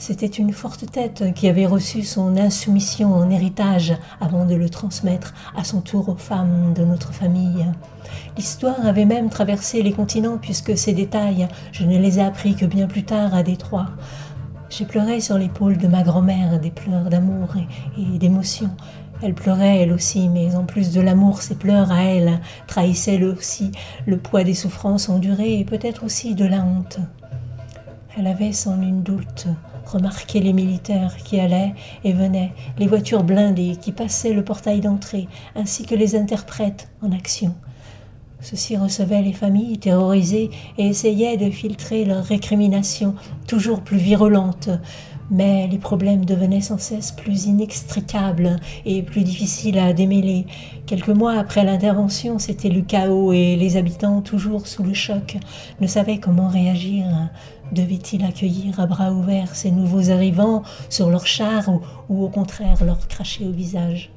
C'était 0.02 0.26
une 0.26 0.52
forte 0.52 0.90
tête 0.92 1.32
qui 1.36 1.48
avait 1.48 1.68
reçu 1.68 2.02
son 2.02 2.36
insoumission 2.36 3.14
en 3.14 3.30
héritage 3.30 3.94
avant 4.20 4.46
de 4.46 4.56
le 4.56 4.68
transmettre 4.68 5.36
à 5.56 5.64
son 5.64 5.80
tour 5.80 6.10
aux 6.10 6.16
femmes 6.16 6.74
de 6.74 6.84
notre 6.84 7.14
famille. 7.14 7.68
L'histoire 8.36 8.84
avait 8.84 9.06
même 9.06 9.30
traversé 9.30 9.84
les 9.84 9.94
continents 9.94 10.40
puisque 10.42 10.76
ces 10.76 10.94
détails, 10.94 11.48
je 11.72 11.86
ne 11.86 12.00
les 12.00 12.18
ai 12.18 12.24
appris 12.24 12.56
que 12.56 12.66
bien 12.66 12.88
plus 12.88 13.04
tard 13.04 13.36
à 13.36 13.44
Détroit. 13.44 13.92
J'ai 14.72 14.86
pleuré 14.86 15.22
sur 15.22 15.38
l'épaule 15.38 15.78
de 15.78 15.88
ma 15.88 16.02
grand-mère 16.02 16.60
des 16.60 16.72
pleurs 16.72 17.12
d'amour 17.12 17.50
et, 17.96 18.18
d'émotion. 18.18 18.72
Elle 19.22 19.36
pleurait 19.36 19.84
elle 19.84 19.94
aussi, 19.94 20.30
mais 20.30 20.56
en 20.56 20.64
plus 20.64 20.94
de 20.94 21.02
l'amour, 21.02 21.44
ses 21.44 21.54
pleurs 21.54 21.92
à 21.92 22.06
elle 22.06 22.40
trahissaient 22.66 23.24
aussi 23.24 23.72
le 24.08 24.18
poids 24.18 24.44
des 24.44 24.56
souffrances 24.56 25.10
endurées 25.10 25.60
et 25.60 25.64
peut-être 25.64 26.04
aussi 26.04 26.34
de 26.34 26.46
la 26.46 26.64
honte. 26.64 26.98
Elle 28.18 28.26
avait 28.26 28.52
sans 28.52 28.78
nul 28.78 29.04
doute 29.04 29.46
remarqué 29.92 30.40
les 30.40 30.54
militaires 30.54 31.16
qui 31.18 31.40
allaient 31.40 31.74
et 32.04 32.14
venaient, 32.14 32.54
les 32.78 32.88
voitures 32.88 33.24
blindées 33.24 33.78
qui 33.80 33.92
passaient 33.92 34.34
le 34.34 34.44
portail 34.44 34.82
d'entrée, 34.82 35.28
ainsi 35.56 35.86
que 35.86 35.96
les 35.96 36.16
interprètes 36.16 36.90
en 37.02 37.12
action. 37.12 37.56
Ceux-ci 38.42 38.76
recevaient 38.76 39.22
les 39.22 39.34
familles 39.34 39.78
terrorisées 39.78 40.50
et 40.78 40.88
essayaient 40.88 41.38
de 41.38 41.52
filtrer 41.52 42.06
leurs 42.06 42.26
récriminations, 42.26 43.14
toujours 43.48 43.82
plus 43.82 44.00
virulentes. 44.00 44.70
Mais 45.32 45.68
les 45.68 45.78
problèmes 45.78 46.26
devenaient 46.26 46.62
sans 46.62 46.78
cesse 46.78 47.14
plus 47.14 47.46
inextricables 47.46 48.58
et 48.86 49.02
plus 49.02 49.24
difficiles 49.24 49.80
à 49.80 49.94
démêler. 49.94 50.46
Quelques 50.86 51.08
mois 51.08 51.34
après 51.34 51.64
l'intervention, 51.64 52.38
c'était 52.38 52.70
le 52.70 52.82
chaos 52.82 53.32
et 53.32 53.56
les 53.56 53.78
habitants, 53.78 54.22
toujours 54.22 54.68
sous 54.68 54.84
le 54.84 54.94
choc, 54.94 55.38
ne 55.80 55.88
savaient 55.88 56.20
comment 56.20 56.50
réagir. 56.50 57.06
Devait-il 57.72 58.26
accueillir 58.26 58.82
à 58.82 58.86
bras 58.86 59.14
ouverts 59.14 59.56
ces 59.56 59.72
nouveaux 59.72 60.12
arrivants 60.12 60.64
sur 60.90 61.10
leurs 61.10 61.28
chars 61.28 61.70
ou, 61.70 61.80
ou 62.10 62.26
au 62.26 62.30
contraire 62.30 62.84
leur 62.84 63.08
cracher 63.08 63.48
au 63.48 63.52
visage? 63.52 64.12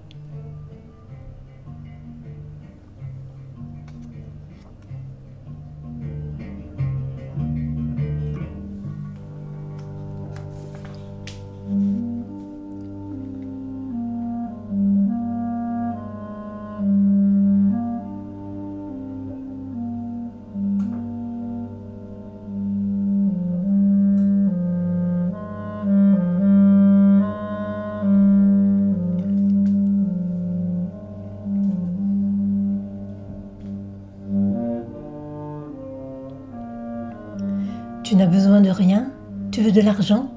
De 39.74 39.80
l'argent 39.80 40.28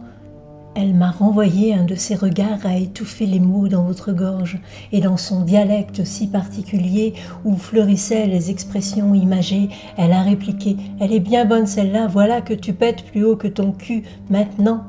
Elle 0.76 0.96
m'a 0.96 1.12
renvoyé 1.12 1.74
un 1.74 1.84
de 1.84 1.94
ses 1.94 2.16
regards 2.16 2.66
à 2.66 2.76
étouffer 2.76 3.28
les 3.28 3.40
mots 3.40 3.68
dans 3.68 3.84
votre 3.84 4.12
gorge, 4.12 4.60
et 4.92 5.00
dans 5.00 5.18
son 5.18 5.42
dialecte 5.42 6.04
si 6.04 6.28
particulier 6.28 7.14
où 7.46 7.56
fleurissaient 7.56 8.26
les 8.26 8.50
expressions 8.50 9.14
imagées, 9.14 9.70
elle 9.96 10.14
a 10.14 10.24
répliqué 10.24 10.76
Elle 11.00 11.14
est 11.14 11.20
bien 11.20 11.46
bonne 11.46 11.68
celle-là, 11.68 12.08
voilà 12.08 12.42
que 12.42 12.56
tu 12.56 12.74
pètes 12.74 13.06
plus 13.06 13.24
haut 13.24 13.36
que 13.36 13.48
ton 13.48 13.72
cul, 13.72 14.04
maintenant. 14.30 14.86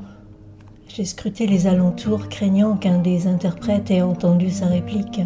J'ai 0.88 1.04
scruté 1.04 1.46
les 1.46 1.66
alentours, 1.66 2.28
craignant 2.28 2.76
qu'un 2.76 2.98
des 3.00 3.26
interprètes 3.26 3.90
ait 3.90 4.02
entendu 4.02 4.50
sa 4.50 4.66
réplique. 4.66 5.20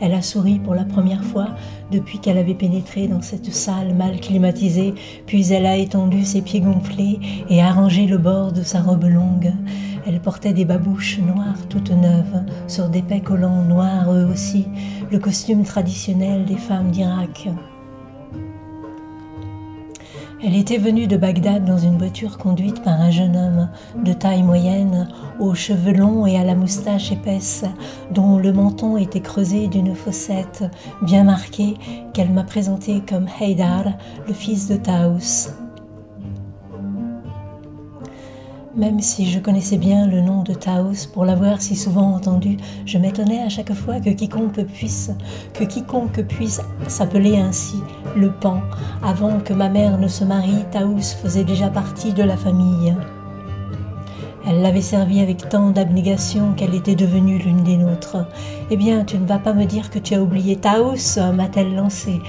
Elle 0.00 0.14
a 0.14 0.22
souri 0.22 0.58
pour 0.58 0.74
la 0.74 0.84
première 0.84 1.24
fois 1.24 1.48
depuis 1.90 2.18
qu'elle 2.18 2.38
avait 2.38 2.54
pénétré 2.54 3.08
dans 3.08 3.22
cette 3.22 3.52
salle 3.52 3.94
mal 3.94 4.20
climatisée, 4.20 4.94
puis 5.26 5.52
elle 5.52 5.66
a 5.66 5.76
étendu 5.76 6.24
ses 6.24 6.42
pieds 6.42 6.60
gonflés 6.60 7.18
et 7.50 7.62
arrangé 7.62 8.06
le 8.06 8.18
bord 8.18 8.52
de 8.52 8.62
sa 8.62 8.80
robe 8.80 9.04
longue. 9.04 9.52
Elle 10.06 10.20
portait 10.20 10.52
des 10.52 10.64
babouches 10.64 11.18
noires 11.18 11.66
toutes 11.68 11.90
neuves, 11.90 12.44
sur 12.66 12.88
des 12.88 13.02
collants 13.20 13.62
noirs 13.62 14.12
eux 14.12 14.28
aussi, 14.32 14.66
le 15.10 15.18
costume 15.18 15.64
traditionnel 15.64 16.44
des 16.44 16.56
femmes 16.56 16.90
d'Irak. 16.90 17.48
Elle 20.40 20.54
était 20.54 20.78
venue 20.78 21.08
de 21.08 21.16
Bagdad 21.16 21.64
dans 21.64 21.78
une 21.78 21.98
voiture 21.98 22.38
conduite 22.38 22.82
par 22.84 23.00
un 23.00 23.10
jeune 23.10 23.36
homme 23.36 23.68
de 24.04 24.12
taille 24.12 24.44
moyenne, 24.44 25.08
aux 25.40 25.54
cheveux 25.54 25.92
longs 25.92 26.26
et 26.26 26.38
à 26.38 26.44
la 26.44 26.54
moustache 26.54 27.10
épaisse, 27.10 27.64
dont 28.12 28.38
le 28.38 28.52
menton 28.52 28.96
était 28.96 29.20
creusé 29.20 29.66
d'une 29.66 29.96
fossette 29.96 30.64
bien 31.02 31.24
marquée 31.24 31.76
qu'elle 32.14 32.30
m'a 32.30 32.44
présenté 32.44 33.02
comme 33.06 33.26
Haydar, 33.40 33.84
le 34.28 34.32
fils 34.32 34.68
de 34.68 34.76
Taous. 34.76 35.67
Même 38.78 39.00
si 39.00 39.28
je 39.28 39.40
connaissais 39.40 39.76
bien 39.76 40.06
le 40.06 40.20
nom 40.20 40.44
de 40.44 40.54
Taos 40.54 41.08
pour 41.12 41.24
l'avoir 41.24 41.60
si 41.60 41.74
souvent 41.74 42.14
entendu, 42.14 42.58
je 42.86 42.96
m'étonnais 42.96 43.42
à 43.42 43.48
chaque 43.48 43.74
fois 43.74 43.98
que 43.98 44.10
quiconque 44.10 44.62
puisse, 44.66 45.10
que 45.52 45.64
quiconque 45.64 46.22
puisse 46.22 46.60
s'appeler 46.86 47.38
ainsi, 47.38 47.82
le 48.14 48.30
pan. 48.30 48.62
Avant 49.02 49.40
que 49.40 49.52
ma 49.52 49.68
mère 49.68 49.98
ne 49.98 50.06
se 50.06 50.22
marie, 50.22 50.64
Taos 50.70 51.16
faisait 51.20 51.42
déjà 51.42 51.70
partie 51.70 52.12
de 52.12 52.22
la 52.22 52.36
famille. 52.36 52.94
Elle 54.46 54.62
l'avait 54.62 54.80
servi 54.80 55.18
avec 55.18 55.48
tant 55.48 55.70
d'abnégation 55.70 56.52
qu'elle 56.52 56.76
était 56.76 56.94
devenue 56.94 57.38
l'une 57.38 57.64
des 57.64 57.76
nôtres. 57.76 58.28
Eh 58.70 58.76
bien, 58.76 59.04
tu 59.04 59.18
ne 59.18 59.26
vas 59.26 59.40
pas 59.40 59.54
me 59.54 59.64
dire 59.64 59.90
que 59.90 59.98
tu 59.98 60.14
as 60.14 60.22
oublié 60.22 60.54
Taos, 60.54 61.18
m'a-t-elle 61.34 61.74
lancé. 61.74 62.20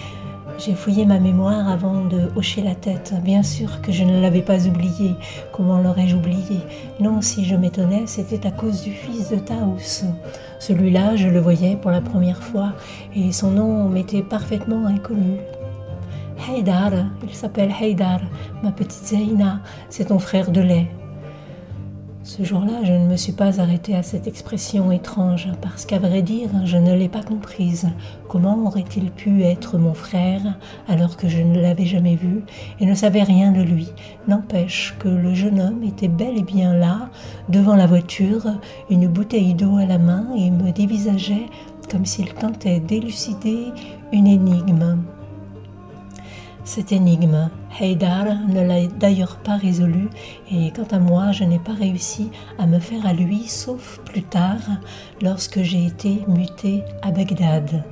J'ai 0.60 0.76
fouillé 0.76 1.06
ma 1.06 1.19
mémoire 1.19 1.69
avant 1.69 2.04
de 2.04 2.30
hocher 2.36 2.62
la 2.62 2.76
tête. 2.76 3.13
Bien 3.24 3.43
sûr 3.43 3.82
que 3.82 3.93
je 3.93 4.04
ne 4.04 4.19
l'avais 4.22 4.41
pas 4.41 4.67
oublié. 4.67 5.15
Comment 5.54 5.80
l'aurais-je 5.80 6.17
oublié? 6.17 6.60
Non, 7.00 7.22
si 7.22 7.45
je 7.45 7.56
m'étonnais, 7.56 8.04
c'était 8.08 8.45
à 8.45 8.52
cause 8.52 8.82
du 8.82 8.91
fils 8.91 9.30
de 9.30 9.38
Taous. 9.38 10.04
Celui-là, 10.60 11.15
je 11.15 11.30
le 11.30 11.39
voyais 11.39 11.78
pour 11.78 11.91
la 11.91 12.02
première 12.02 12.43
fois 12.43 12.74
et 13.15 13.32
son 13.32 13.52
nom 13.52 13.88
m'était 13.88 14.22
parfaitement 14.22 14.86
inconnu. 14.86 15.38
Haydar, 16.50 16.91
il 17.24 17.34
s'appelle 17.34 17.74
Haydar, 17.80 18.19
ma 18.62 18.74
petite 18.74 19.06
Zaina, 19.06 19.62
c'est 19.89 20.06
ton 20.06 20.19
frère 20.19 20.52
de 20.52 20.60
lait. 20.60 20.91
Ce 22.30 22.44
jour-là, 22.44 22.84
je 22.84 22.94
ne 22.94 23.08
me 23.08 23.18
suis 23.18 23.32
pas 23.32 23.60
arrêtée 23.60 23.96
à 23.96 24.04
cette 24.04 24.28
expression 24.28 24.92
étrange, 24.92 25.50
parce 25.63 25.88
qu'à 25.88 25.98
vrai 25.98 26.22
dire, 26.22 26.52
je 26.63 26.78
ne 26.78 26.94
l'ai 26.94 27.10
pas 27.10 27.24
comprise. 27.24 27.89
Comment 28.28 28.68
aurait-il 28.68 29.10
pu 29.10 29.42
être 29.42 29.80
mon 29.80 29.96
frère 29.96 30.39
alors 30.88 31.18
que 31.18 31.28
je 31.28 31.42
ne 31.42 31.60
l'avais 31.60 31.88
jamais 31.88 32.15
vu 32.15 32.44
et 32.80 32.86
ne 32.86 32.94
savais 32.94 33.24
rien 33.24 33.52
de 33.52 33.63
lui? 33.63 33.92
N'empêche 34.28 34.96
que 35.00 35.08
le 35.08 35.34
jeune 35.34 35.60
homme 35.60 35.82
était 35.82 36.08
bel 36.08 36.38
et 36.38 36.44
bien 36.44 36.76
là, 36.76 37.10
devant 37.50 37.76
la 37.76 37.88
voiture, 37.88 38.46
une 38.92 39.08
bouteille 39.08 39.56
d'eau 39.56 39.78
à 39.78 39.86
la 39.86 39.98
main 39.98 40.28
et 40.38 40.52
me 40.52 40.72
dévisageait 40.72 41.48
comme 41.89 42.06
s'il 42.06 42.32
tentait 42.36 42.80
d'élucider 42.80 43.70
une 44.13 44.28
énigme. 44.28 45.00
Cette 46.63 46.91
énigme, 46.91 47.50
Haydar 47.80 48.26
ne 48.48 48.62
l'a 48.62 48.86
d'ailleurs 48.88 49.38
pas 49.38 49.58
résolue 49.58 50.10
et 50.52 50.72
quant 50.72 50.88
à 50.91 51.00
moi, 51.00 51.32
je 51.32 51.43
n'ai 51.43 51.60
pas 51.60 51.74
réussi 51.74 52.30
à 52.58 52.67
me 52.67 52.80
faire 52.80 53.06
à 53.06 53.13
lui 53.13 53.48
sauf 53.48 54.00
plus 54.06 54.24
tard 54.24 54.60
lorsque 55.22 55.62
j'ai 55.62 55.86
été 55.86 56.24
muté 56.28 56.84
à 57.02 57.12
Bagdad. 57.12 57.84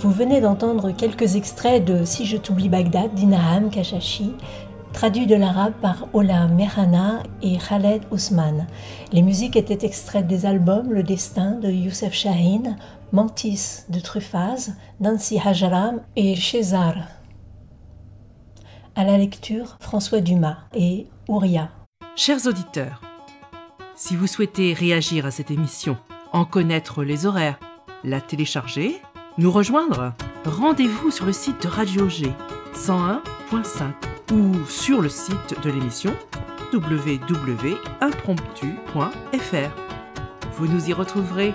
Vous 0.00 0.10
venez 0.10 0.40
d'entendre 0.40 0.92
quelques 0.92 1.36
extraits 1.36 1.84
de 1.84 2.06
Si 2.06 2.24
je 2.24 2.38
t'oublie 2.38 2.70
Bagdad 2.70 3.12
d'Inaham 3.12 3.68
Kashashi, 3.68 4.32
traduit 4.94 5.26
de 5.26 5.34
l'arabe 5.34 5.74
par 5.82 6.08
Ola 6.14 6.48
Mehana 6.48 7.22
et 7.42 7.58
Khaled 7.58 8.04
Ousmane. 8.10 8.66
Les 9.12 9.20
musiques 9.20 9.56
étaient 9.56 9.84
extraites 9.86 10.26
des 10.26 10.46
albums 10.46 10.90
Le 10.90 11.02
Destin 11.02 11.58
de 11.58 11.70
Youssef 11.70 12.14
Shahin, 12.14 12.76
Mantis 13.12 13.84
de 13.90 14.00
Truffaz, 14.00 14.72
Nancy 15.00 15.38
Hajaram 15.38 16.00
et 16.16 16.34
César. 16.34 16.94
À 18.94 19.04
la 19.04 19.18
lecture, 19.18 19.76
François 19.80 20.22
Dumas 20.22 20.60
et 20.74 21.08
Ouria. 21.28 21.68
Chers 22.16 22.46
auditeurs, 22.46 23.02
si 23.96 24.16
vous 24.16 24.26
souhaitez 24.26 24.72
réagir 24.72 25.26
à 25.26 25.30
cette 25.30 25.50
émission, 25.50 25.98
en 26.32 26.46
connaître 26.46 27.04
les 27.04 27.26
horaires, 27.26 27.60
la 28.02 28.22
télécharger, 28.22 29.02
nous 29.38 29.50
rejoindre? 29.50 30.12
Rendez-vous 30.44 31.10
sur 31.10 31.24
le 31.26 31.32
site 31.32 31.62
de 31.62 31.68
Radio 31.68 32.08
G 32.08 32.32
101.5 32.74 33.92
ou 34.32 34.64
sur 34.66 35.00
le 35.00 35.08
site 35.08 35.60
de 35.62 35.70
l'émission 35.70 36.12
www.impromptu.fr. 36.72 39.70
Vous 40.54 40.66
nous 40.66 40.88
y 40.88 40.92
retrouverez 40.92 41.54